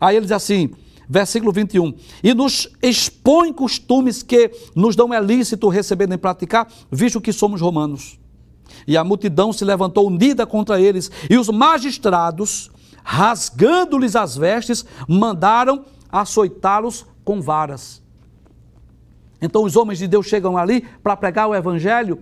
Aí 0.00 0.16
ele 0.16 0.24
diz 0.24 0.32
assim, 0.32 0.72
versículo 1.10 1.50
21, 1.50 1.92
e 2.22 2.32
nos 2.32 2.68
expõe 2.80 3.52
costumes 3.52 4.22
que 4.22 4.52
nos 4.76 4.94
dão 4.94 5.12
é 5.12 5.20
lícito 5.20 5.68
receber 5.68 6.06
nem 6.06 6.16
praticar, 6.16 6.68
visto 6.88 7.20
que 7.20 7.32
somos 7.32 7.60
romanos. 7.60 8.16
E 8.86 8.96
a 8.96 9.02
multidão 9.02 9.52
se 9.52 9.64
levantou 9.64 10.06
unida 10.06 10.46
contra 10.46 10.80
eles, 10.80 11.10
e 11.28 11.36
os 11.36 11.48
magistrados, 11.48 12.70
rasgando-lhes 13.02 14.14
as 14.14 14.36
vestes, 14.36 14.86
mandaram 15.08 15.84
açoitá-los 16.12 17.04
com 17.24 17.42
varas. 17.42 18.00
Então 19.42 19.64
os 19.64 19.74
homens 19.74 19.98
de 19.98 20.06
Deus 20.06 20.26
chegam 20.26 20.56
ali 20.56 20.86
para 21.02 21.16
pregar 21.16 21.48
o 21.48 21.54
evangelho, 21.56 22.20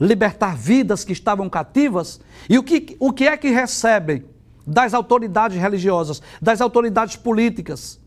libertar 0.00 0.56
vidas 0.56 1.04
que 1.04 1.12
estavam 1.12 1.50
cativas, 1.50 2.20
e 2.48 2.56
o 2.58 2.62
que, 2.62 2.96
o 3.00 3.12
que 3.12 3.26
é 3.26 3.36
que 3.36 3.50
recebem 3.50 4.22
das 4.68 4.92
autoridades 4.92 5.56
religiosas, 5.56 6.20
das 6.40 6.60
autoridades 6.60 7.16
políticas? 7.16 7.98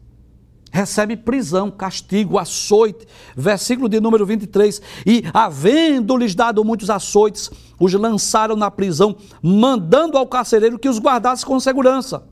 Recebe 0.72 1.18
prisão, 1.18 1.70
castigo, 1.70 2.38
açoite. 2.38 3.05
Versículo 3.36 3.89
de 3.89 3.99
número 3.99 4.26
23. 4.26 4.82
E, 5.05 5.24
havendo-lhes 5.34 6.34
dado 6.34 6.64
muitos 6.64 6.89
açoites, 6.89 7.51
os 7.78 7.93
lançaram 7.93 8.55
na 8.55 8.72
prisão, 8.72 9.18
mandando 9.41 10.18
ao 10.18 10.26
carcereiro 10.26 10.80
que 10.80 10.88
os 10.88 10.97
guardasse 10.97 11.45
com 11.45 11.59
segurança. 11.59 12.24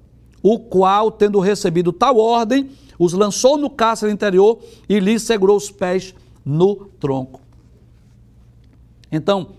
O 0.41 0.57
qual, 0.57 1.11
tendo 1.11 1.39
recebido 1.41 1.91
tal 1.91 2.17
ordem, 2.17 2.69
os 2.97 3.11
lançou 3.11 3.57
no 3.57 3.69
cárcere 3.69 4.11
interior 4.11 4.59
e 4.87 4.99
lhes 4.99 5.23
segurou 5.23 5.57
os 5.57 5.69
pés 5.69 6.15
no 6.45 6.75
tronco. 6.97 7.41
Então, 9.11 9.49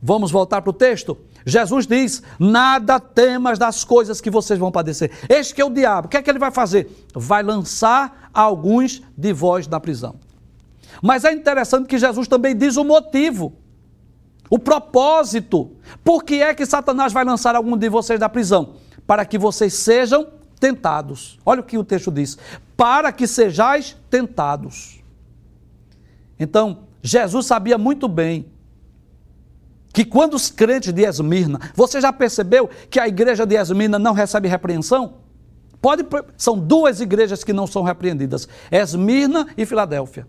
vamos 0.00 0.30
voltar 0.30 0.62
para 0.62 0.70
o 0.70 0.74
texto? 0.74 1.18
Jesus 1.44 1.86
diz: 1.86 2.22
Nada 2.38 3.00
temas 3.00 3.58
das 3.58 3.84
coisas 3.84 4.20
que 4.20 4.30
vocês 4.30 4.58
vão 4.58 4.70
padecer. 4.70 5.10
Este 5.28 5.54
que 5.54 5.60
é 5.60 5.64
o 5.64 5.70
diabo. 5.70 6.06
O 6.06 6.10
que 6.10 6.16
é 6.16 6.22
que 6.22 6.30
ele 6.30 6.38
vai 6.38 6.50
fazer? 6.50 7.06
Vai 7.14 7.42
lançar 7.42 8.30
alguns 8.32 9.02
de 9.16 9.32
vós 9.32 9.66
na 9.66 9.80
prisão. 9.80 10.16
Mas 11.02 11.24
é 11.24 11.32
interessante 11.32 11.86
que 11.86 11.98
Jesus 11.98 12.28
também 12.28 12.56
diz 12.56 12.76
o 12.76 12.84
motivo, 12.84 13.54
o 14.50 14.58
propósito. 14.58 15.72
Por 16.04 16.22
que 16.22 16.42
é 16.42 16.54
que 16.54 16.66
Satanás 16.66 17.12
vai 17.12 17.24
lançar 17.24 17.56
algum 17.56 17.76
de 17.76 17.88
vocês 17.88 18.20
da 18.20 18.28
prisão? 18.28 18.74
Para 19.06 19.24
que 19.24 19.38
vocês 19.38 19.74
sejam 19.74 20.26
tentados. 20.60 21.38
Olha 21.44 21.60
o 21.60 21.64
que 21.64 21.76
o 21.76 21.84
texto 21.84 22.10
diz: 22.10 22.38
para 22.76 23.10
que 23.10 23.26
sejais 23.26 23.96
tentados. 24.08 25.02
Então, 26.38 26.84
Jesus 27.02 27.46
sabia 27.46 27.76
muito 27.76 28.06
bem 28.06 28.51
que 29.92 30.04
quando 30.04 30.34
os 30.34 30.50
crentes 30.50 30.92
de 30.92 31.02
Esmirna, 31.02 31.60
você 31.74 32.00
já 32.00 32.12
percebeu 32.12 32.68
que 32.88 32.98
a 32.98 33.06
igreja 33.06 33.44
de 33.44 33.56
Esmirna 33.56 33.98
não 33.98 34.14
recebe 34.14 34.48
repreensão? 34.48 35.18
Pode, 35.80 36.06
são 36.36 36.58
duas 36.58 37.00
igrejas 37.00 37.44
que 37.44 37.52
não 37.52 37.66
são 37.66 37.82
repreendidas: 37.82 38.48
Esmirna 38.70 39.48
e 39.56 39.66
Filadélfia. 39.66 40.26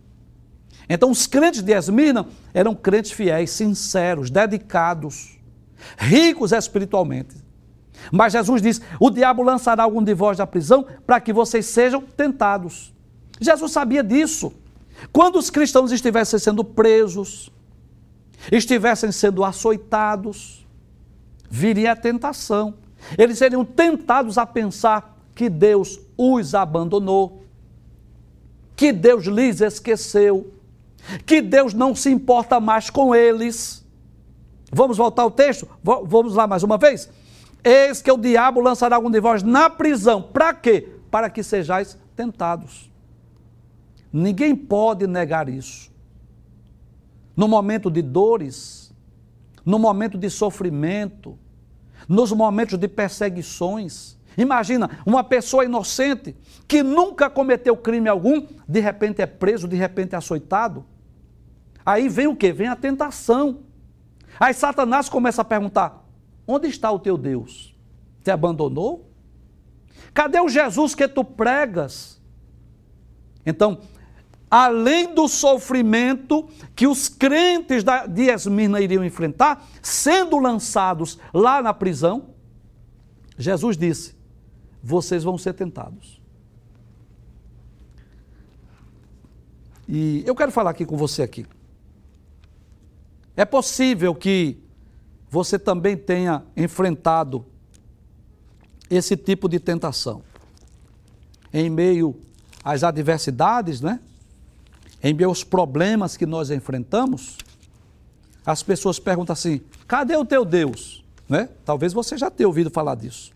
Então, 0.89 1.09
os 1.09 1.27
crentes 1.27 1.61
de 1.61 1.71
Esmirna 1.71 2.27
eram 2.53 2.75
crentes 2.75 3.11
fiéis, 3.11 3.51
sinceros, 3.51 4.29
dedicados, 4.29 5.39
ricos 5.97 6.51
espiritualmente. 6.51 7.35
Mas 8.11 8.33
Jesus 8.33 8.61
diz: 8.61 8.81
o 8.99 9.09
diabo 9.09 9.43
lançará 9.43 9.83
algum 9.83 10.03
de 10.03 10.13
vós 10.13 10.37
da 10.37 10.47
prisão 10.47 10.85
para 11.05 11.21
que 11.21 11.31
vocês 11.31 11.67
sejam 11.67 12.01
tentados. 12.01 12.93
Jesus 13.39 13.71
sabia 13.71 14.03
disso. 14.03 14.51
Quando 15.11 15.37
os 15.37 15.49
cristãos 15.49 15.91
estivessem 15.91 16.39
sendo 16.39 16.63
presos, 16.63 17.51
estivessem 18.51 19.11
sendo 19.11 19.43
açoitados, 19.43 20.65
viria 21.49 21.91
a 21.91 21.95
tentação. 21.95 22.75
Eles 23.17 23.37
seriam 23.37 23.63
tentados 23.63 24.37
a 24.37 24.45
pensar 24.45 25.17
que 25.35 25.49
Deus 25.49 25.99
os 26.17 26.55
abandonou, 26.55 27.43
que 28.75 28.91
Deus 28.91 29.25
lhes 29.25 29.61
esqueceu, 29.61 30.53
que 31.25 31.41
Deus 31.41 31.73
não 31.73 31.95
se 31.95 32.09
importa 32.09 32.59
mais 32.59 32.89
com 32.89 33.13
eles. 33.13 33.85
Vamos 34.71 34.97
voltar 34.97 35.23
ao 35.23 35.31
texto? 35.31 35.67
Vamos 35.83 36.35
lá 36.35 36.47
mais 36.47 36.63
uma 36.63 36.77
vez? 36.77 37.09
Eis 37.63 38.01
que 38.01 38.11
o 38.11 38.17
diabo 38.17 38.59
lançará 38.59 38.95
algum 38.95 39.09
de 39.09 39.19
vós 39.19 39.43
na 39.43 39.69
prisão. 39.69 40.21
Para 40.21 40.53
quê? 40.53 40.89
Para 41.09 41.29
que 41.29 41.43
sejais 41.43 41.97
tentados. 42.15 42.91
Ninguém 44.11 44.55
pode 44.55 45.07
negar 45.07 45.47
isso. 45.47 45.92
No 47.35 47.47
momento 47.47 47.89
de 47.89 48.01
dores, 48.01 48.93
no 49.65 49.79
momento 49.79 50.17
de 50.17 50.29
sofrimento, 50.29 51.37
nos 52.07 52.31
momentos 52.31 52.77
de 52.77 52.87
perseguições. 52.87 54.17
Imagina 54.37 54.89
uma 55.05 55.23
pessoa 55.23 55.65
inocente 55.65 56.35
que 56.67 56.81
nunca 56.81 57.29
cometeu 57.29 57.77
crime 57.77 58.09
algum, 58.09 58.45
de 58.67 58.79
repente 58.79 59.21
é 59.21 59.25
preso, 59.25 59.67
de 59.67 59.75
repente 59.75 60.15
é 60.15 60.17
açoitado. 60.17 60.85
Aí 61.85 62.09
vem 62.09 62.27
o 62.27 62.35
que? 62.35 62.51
Vem 62.51 62.67
a 62.67 62.75
tentação. 62.75 63.59
Aí 64.39 64.53
Satanás 64.53 65.09
começa 65.09 65.41
a 65.41 65.45
perguntar: 65.45 66.03
Onde 66.47 66.67
está 66.67 66.91
o 66.91 66.99
teu 66.99 67.17
Deus? 67.17 67.75
Te 68.23 68.31
abandonou? 68.31 69.09
Cadê 70.13 70.39
o 70.39 70.49
Jesus 70.49 70.95
que 70.95 71.07
tu 71.07 71.23
pregas? 71.23 72.21
Então, 73.45 73.79
além 74.53 75.15
do 75.15 75.27
sofrimento 75.27 76.47
que 76.75 76.85
os 76.85 77.09
crentes 77.09 77.83
de 78.09 78.29
Esmirna 78.31 78.79
iriam 78.79 79.03
enfrentar, 79.03 79.67
sendo 79.81 80.37
lançados 80.37 81.17
lá 81.33 81.59
na 81.59 81.73
prisão, 81.73 82.35
Jesus 83.35 83.75
disse: 83.75 84.15
vocês 84.83 85.23
vão 85.23 85.39
ser 85.39 85.53
tentados. 85.53 86.21
E 89.89 90.23
eu 90.23 90.35
quero 90.35 90.51
falar 90.51 90.69
aqui 90.69 90.85
com 90.85 90.95
você 90.95 91.23
aqui. 91.23 91.47
É 93.35 93.45
possível 93.45 94.13
que 94.13 94.59
você 95.31 95.57
também 95.57 95.97
tenha 95.97 96.43
enfrentado 96.55 97.43
esse 98.87 99.17
tipo 99.17 99.49
de 99.49 99.59
tentação. 99.59 100.21
Em 101.51 101.71
meio 101.71 102.15
às 102.63 102.83
adversidades, 102.83 103.81
né? 103.81 103.99
Em 105.03 105.13
meio 105.13 105.29
aos 105.29 105.43
problemas 105.43 106.15
que 106.15 106.25
nós 106.25 106.49
enfrentamos, 106.49 107.37
as 108.45 108.63
pessoas 108.63 108.99
perguntam 108.99 109.33
assim: 109.33 109.61
cadê 109.87 110.15
o 110.15 110.23
teu 110.23 110.45
Deus? 110.45 111.03
Né? 111.27 111.49
Talvez 111.65 111.91
você 111.91 112.17
já 112.17 112.31
tenha 112.31 112.47
ouvido 112.47 112.69
falar 112.69 112.95
disso. 112.95 113.31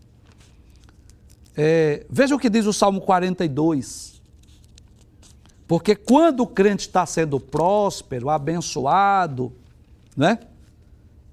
É, 1.56 2.06
veja 2.08 2.34
o 2.34 2.38
que 2.38 2.48
diz 2.48 2.66
o 2.66 2.72
Salmo 2.72 3.00
42. 3.00 4.18
Porque 5.66 5.94
quando 5.94 6.40
o 6.40 6.46
crente 6.46 6.86
está 6.86 7.04
sendo 7.04 7.38
próspero, 7.38 8.30
abençoado, 8.30 9.52
né? 10.16 10.38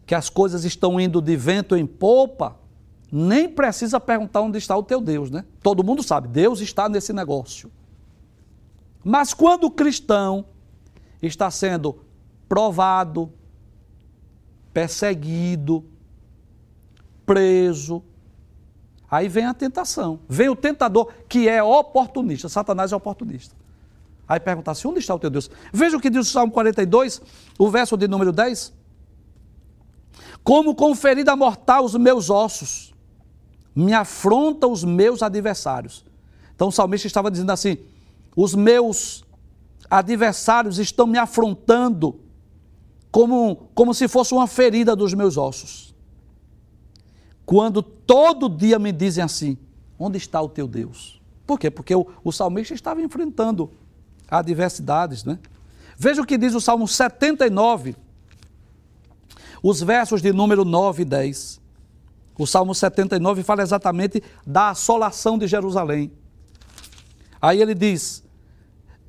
que 0.06 0.14
as 0.14 0.30
coisas 0.30 0.66
estão 0.66 1.00
indo 1.00 1.22
de 1.22 1.36
vento 1.36 1.76
em 1.76 1.86
popa, 1.86 2.58
nem 3.12 3.48
precisa 3.48 4.00
perguntar 4.00 4.42
onde 4.42 4.58
está 4.58 4.76
o 4.78 4.84
teu 4.84 5.02
Deus, 5.02 5.32
né? 5.32 5.46
Todo 5.64 5.84
mundo 5.84 6.04
sabe, 6.04 6.28
Deus 6.28 6.60
está 6.60 6.88
nesse 6.88 7.12
negócio. 7.12 7.72
Mas 9.08 9.36
quando 9.36 9.66
o 9.66 9.72
cristão 9.72 10.48
está 11.22 11.52
sendo 11.52 12.04
provado, 12.50 13.32
perseguido, 14.74 15.86
preso, 17.24 18.04
aí 19.10 19.30
vem 19.30 19.46
a 19.46 19.54
tentação. 19.54 20.22
Vem 20.28 20.50
o 20.50 20.56
tentador 20.56 21.14
que 21.30 21.48
é 21.48 21.62
oportunista. 21.62 22.50
Satanás 22.50 22.92
é 22.92 22.96
oportunista. 22.96 23.56
Aí 24.28 24.40
perguntar 24.40 24.72
assim: 24.72 24.88
onde 24.88 24.98
está 24.98 25.14
o 25.14 25.20
teu 25.20 25.30
Deus? 25.30 25.52
Veja 25.72 25.96
o 25.96 26.02
que 26.02 26.10
diz 26.10 26.28
o 26.28 26.32
Salmo 26.32 26.52
42, 26.52 27.22
o 27.60 27.70
verso 27.70 27.96
de 27.96 28.08
número 28.08 28.32
10. 28.32 28.74
Como 30.44 30.74
com 30.74 30.96
ferida 30.96 31.36
mortal 31.36 31.86
os 31.86 31.94
meus 31.94 32.32
ossos, 32.32 32.92
me 33.76 33.94
afronta 33.94 34.66
os 34.66 34.84
meus 34.84 35.22
adversários. 35.22 36.04
Então 36.56 36.70
o 36.70 36.72
salmista 36.72 37.06
estava 37.06 37.30
dizendo 37.30 37.52
assim: 37.52 37.78
os 38.36 38.54
meus 38.54 39.24
adversários 39.90 40.78
estão 40.78 41.08
me 41.08 41.18
afrontando 41.18 42.20
como, 43.12 43.70
como 43.74 43.94
se 43.94 44.08
fosse 44.08 44.34
uma 44.34 44.48
ferida 44.48 44.96
dos 44.96 45.14
meus 45.14 45.38
ossos. 45.38 45.96
Quando 47.46 47.82
todo 47.82 48.50
dia 48.50 48.78
me 48.78 48.92
dizem 48.92 49.24
assim: 49.24 49.58
onde 49.98 50.18
está 50.18 50.42
o 50.42 50.50
teu 50.50 50.68
Deus? 50.68 51.22
Por 51.46 51.60
quê? 51.60 51.70
Porque 51.70 51.96
o, 51.96 52.06
o 52.24 52.32
salmista 52.32 52.74
estava 52.74 53.02
enfrentando 53.02 53.72
adversidades, 54.28 55.24
né? 55.24 55.40
Veja 55.98 56.22
o 56.22 56.26
que 56.26 56.38
diz 56.38 56.54
o 56.54 56.60
Salmo 56.60 56.88
79, 56.88 57.96
os 59.64 59.82
versos 59.82 60.22
de 60.22 60.34
número 60.34 60.66
9 60.66 61.04
e 61.04 61.06
10. 61.06 61.62
O 62.38 62.46
Salmo 62.46 62.76
79 62.76 63.44
fala 63.44 63.64
exatamente 63.64 64.22
da 64.46 64.72
assolação 64.72 65.38
de 65.38 65.48
Jerusalém. 65.48 66.12
Aí 67.42 67.62
ele 67.62 67.74
diz, 67.74 68.25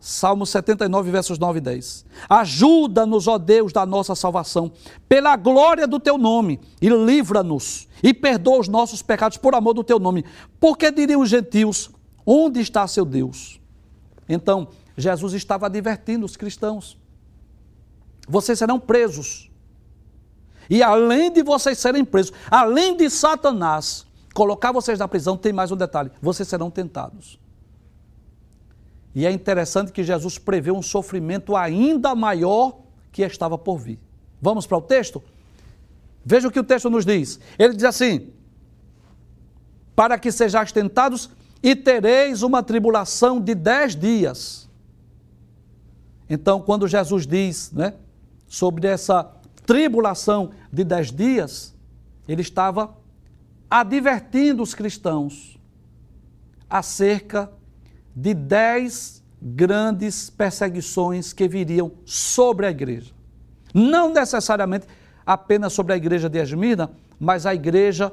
Salmo 0.09 0.47
79, 0.47 1.11
versos 1.11 1.37
9 1.37 1.59
e 1.59 1.61
10. 1.61 2.07
Ajuda-nos, 2.29 3.27
ó 3.27 3.39
Deus, 3.39 3.73
da 3.73 3.85
nossa 3.85 4.15
salvação, 4.15 4.71
pela 5.09 5.35
glória 5.35 5.85
do 5.85 5.99
teu 5.99 6.17
nome, 6.17 6.61
e 6.81 6.89
livra-nos, 6.89 7.89
e 8.01 8.15
perdoa 8.15 8.61
os 8.61 8.69
nossos 8.69 9.03
pecados 9.03 9.37
por 9.37 9.53
amor 9.53 9.75
do 9.75 9.83
teu 9.83 9.99
nome. 9.99 10.25
Porque 10.61 10.93
diriam 10.93 11.23
os 11.23 11.29
gentios: 11.29 11.91
onde 12.25 12.61
está 12.61 12.87
seu 12.87 13.05
Deus? 13.05 13.61
Então, 14.29 14.69
Jesus 14.97 15.35
estava 15.35 15.67
advertindo 15.67 16.25
os 16.25 16.37
cristãos: 16.37 16.97
vocês 18.29 18.61
serão 18.61 18.79
presos, 18.79 19.51
e 20.71 20.85
além 20.85 21.33
de 21.33 21.43
vocês 21.43 21.79
serem 21.79 22.05
presos, 22.05 22.33
além 22.49 22.97
de 22.97 23.11
Satanás 23.11 24.07
colocar 24.33 24.71
vocês 24.71 25.01
na 25.01 25.09
prisão, 25.09 25.37
tem 25.37 25.53
mais 25.53 25.73
um 25.73 25.77
detalhe: 25.77 26.13
vocês 26.23 26.49
serão 26.49 26.71
tentados. 26.71 27.45
E 29.17 29.25
é 29.25 29.33
interessante 29.33 29.93
que 29.93 30.05
Jesus 30.05 30.37
prevê 30.37 30.71
um 30.71 30.83
sofrimento 30.83 31.57
ainda 31.57 32.15
maior 32.15 32.81
que 33.11 33.23
estava 33.23 33.57
por 33.57 33.79
vir. 33.79 33.99
Vamos 34.43 34.67
para 34.67 34.77
o 34.77 34.83
texto? 34.83 35.25
Veja 36.23 36.47
o 36.49 36.51
que 36.51 36.61
o 36.61 36.63
texto 36.63 36.91
nos 36.91 37.07
diz. 37.07 37.41
Ele 37.59 37.73
diz 37.73 37.85
assim: 37.85 38.29
Para 39.95 40.19
que 40.19 40.31
sejais 40.31 40.71
tentados 40.71 41.31
e 41.63 41.75
tereis 41.75 42.43
uma 42.43 42.63
tribulação 42.63 43.41
de 43.41 43.55
dez 43.55 43.97
dias. 43.97 44.69
Então, 46.29 46.61
quando 46.61 46.87
Jesus 46.87 47.27
diz 47.27 47.73
né, 47.73 47.95
sobre 48.47 48.87
essa 48.87 49.33
tribulação 49.65 50.51
de 50.71 50.85
dez 50.85 51.11
dias, 51.11 51.75
ele 52.29 52.43
estava 52.43 52.95
advertindo 53.71 54.63
os 54.63 54.75
cristãos 54.75 55.59
acerca 56.69 57.51
de 58.17 58.33
dez 58.33 59.23
grandes 59.43 60.31
perseguições 60.31 61.35
que 61.35 61.47
viriam 61.47 61.93
sobre 62.07 62.65
a 62.65 62.71
igreja. 62.71 63.13
Não 63.75 64.11
necessariamente 64.11 64.87
apenas 65.27 65.75
sobre 65.75 65.93
a 65.93 65.97
igreja 65.97 66.29
de 66.29 66.41
Esmirna, 66.41 66.91
mas 67.21 67.45
a 67.45 67.55
igreja 67.55 68.11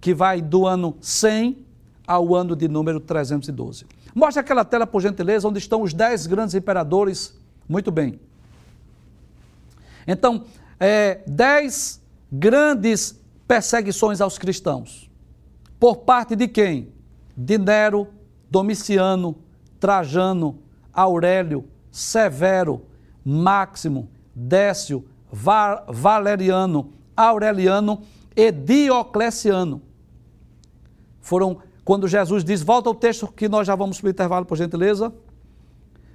que 0.00 0.14
vai 0.14 0.40
do 0.40 0.64
ano 0.64 0.96
100 1.00 1.66
ao 2.06 2.36
ano 2.36 2.54
de 2.54 2.68
número 2.68 3.00
312. 3.00 3.84
Mostra 4.14 4.40
aquela 4.40 4.64
tela, 4.64 4.86
por 4.86 5.02
gentileza, 5.02 5.48
onde 5.48 5.58
estão 5.58 5.82
os 5.82 5.92
dez 5.92 6.26
grandes 6.26 6.54
imperadores. 6.54 7.36
Muito 7.68 7.90
bem. 7.90 8.20
Então, 10.06 10.44
é, 10.78 11.20
dez 11.26 12.00
grandes 12.30 13.20
perseguições 13.46 14.20
aos 14.20 14.38
cristãos. 14.38 15.10
Por 15.80 15.98
parte 15.98 16.36
de 16.36 16.46
quem? 16.48 16.92
De 17.36 17.58
Nero, 17.58 18.08
Domiciano, 18.50 19.36
Trajano, 19.78 20.58
Aurélio, 20.92 21.64
Severo, 21.90 22.82
Máximo, 23.24 24.08
Décio, 24.34 25.04
Valeriano, 25.30 26.92
Aureliano 27.16 28.02
e 28.34 28.50
Diocleciano. 28.50 29.82
Foram, 31.20 31.58
quando 31.84 32.08
Jesus 32.08 32.42
diz, 32.42 32.62
volta 32.62 32.88
ao 32.88 32.94
texto 32.94 33.28
que 33.28 33.48
nós 33.48 33.66
já 33.66 33.74
vamos 33.74 34.00
para 34.00 34.06
o 34.06 34.10
intervalo, 34.10 34.46
por 34.46 34.56
gentileza. 34.56 35.12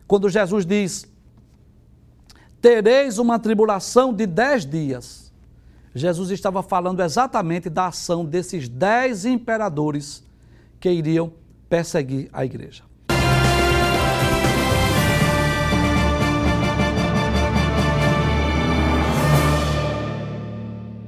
Quando 0.07 0.29
Jesus 0.29 0.65
diz, 0.65 1.05
tereis 2.61 3.17
uma 3.17 3.37
tribulação 3.37 4.13
de 4.13 4.25
dez 4.25 4.65
dias. 4.65 5.31
Jesus 5.93 6.31
estava 6.31 6.63
falando 6.63 7.01
exatamente 7.01 7.69
da 7.69 7.87
ação 7.87 8.25
desses 8.25 8.67
dez 8.67 9.25
imperadores 9.25 10.23
que 10.79 10.89
iriam 10.89 11.31
perseguir 11.73 12.29
a 12.31 12.45
igreja. 12.45 12.83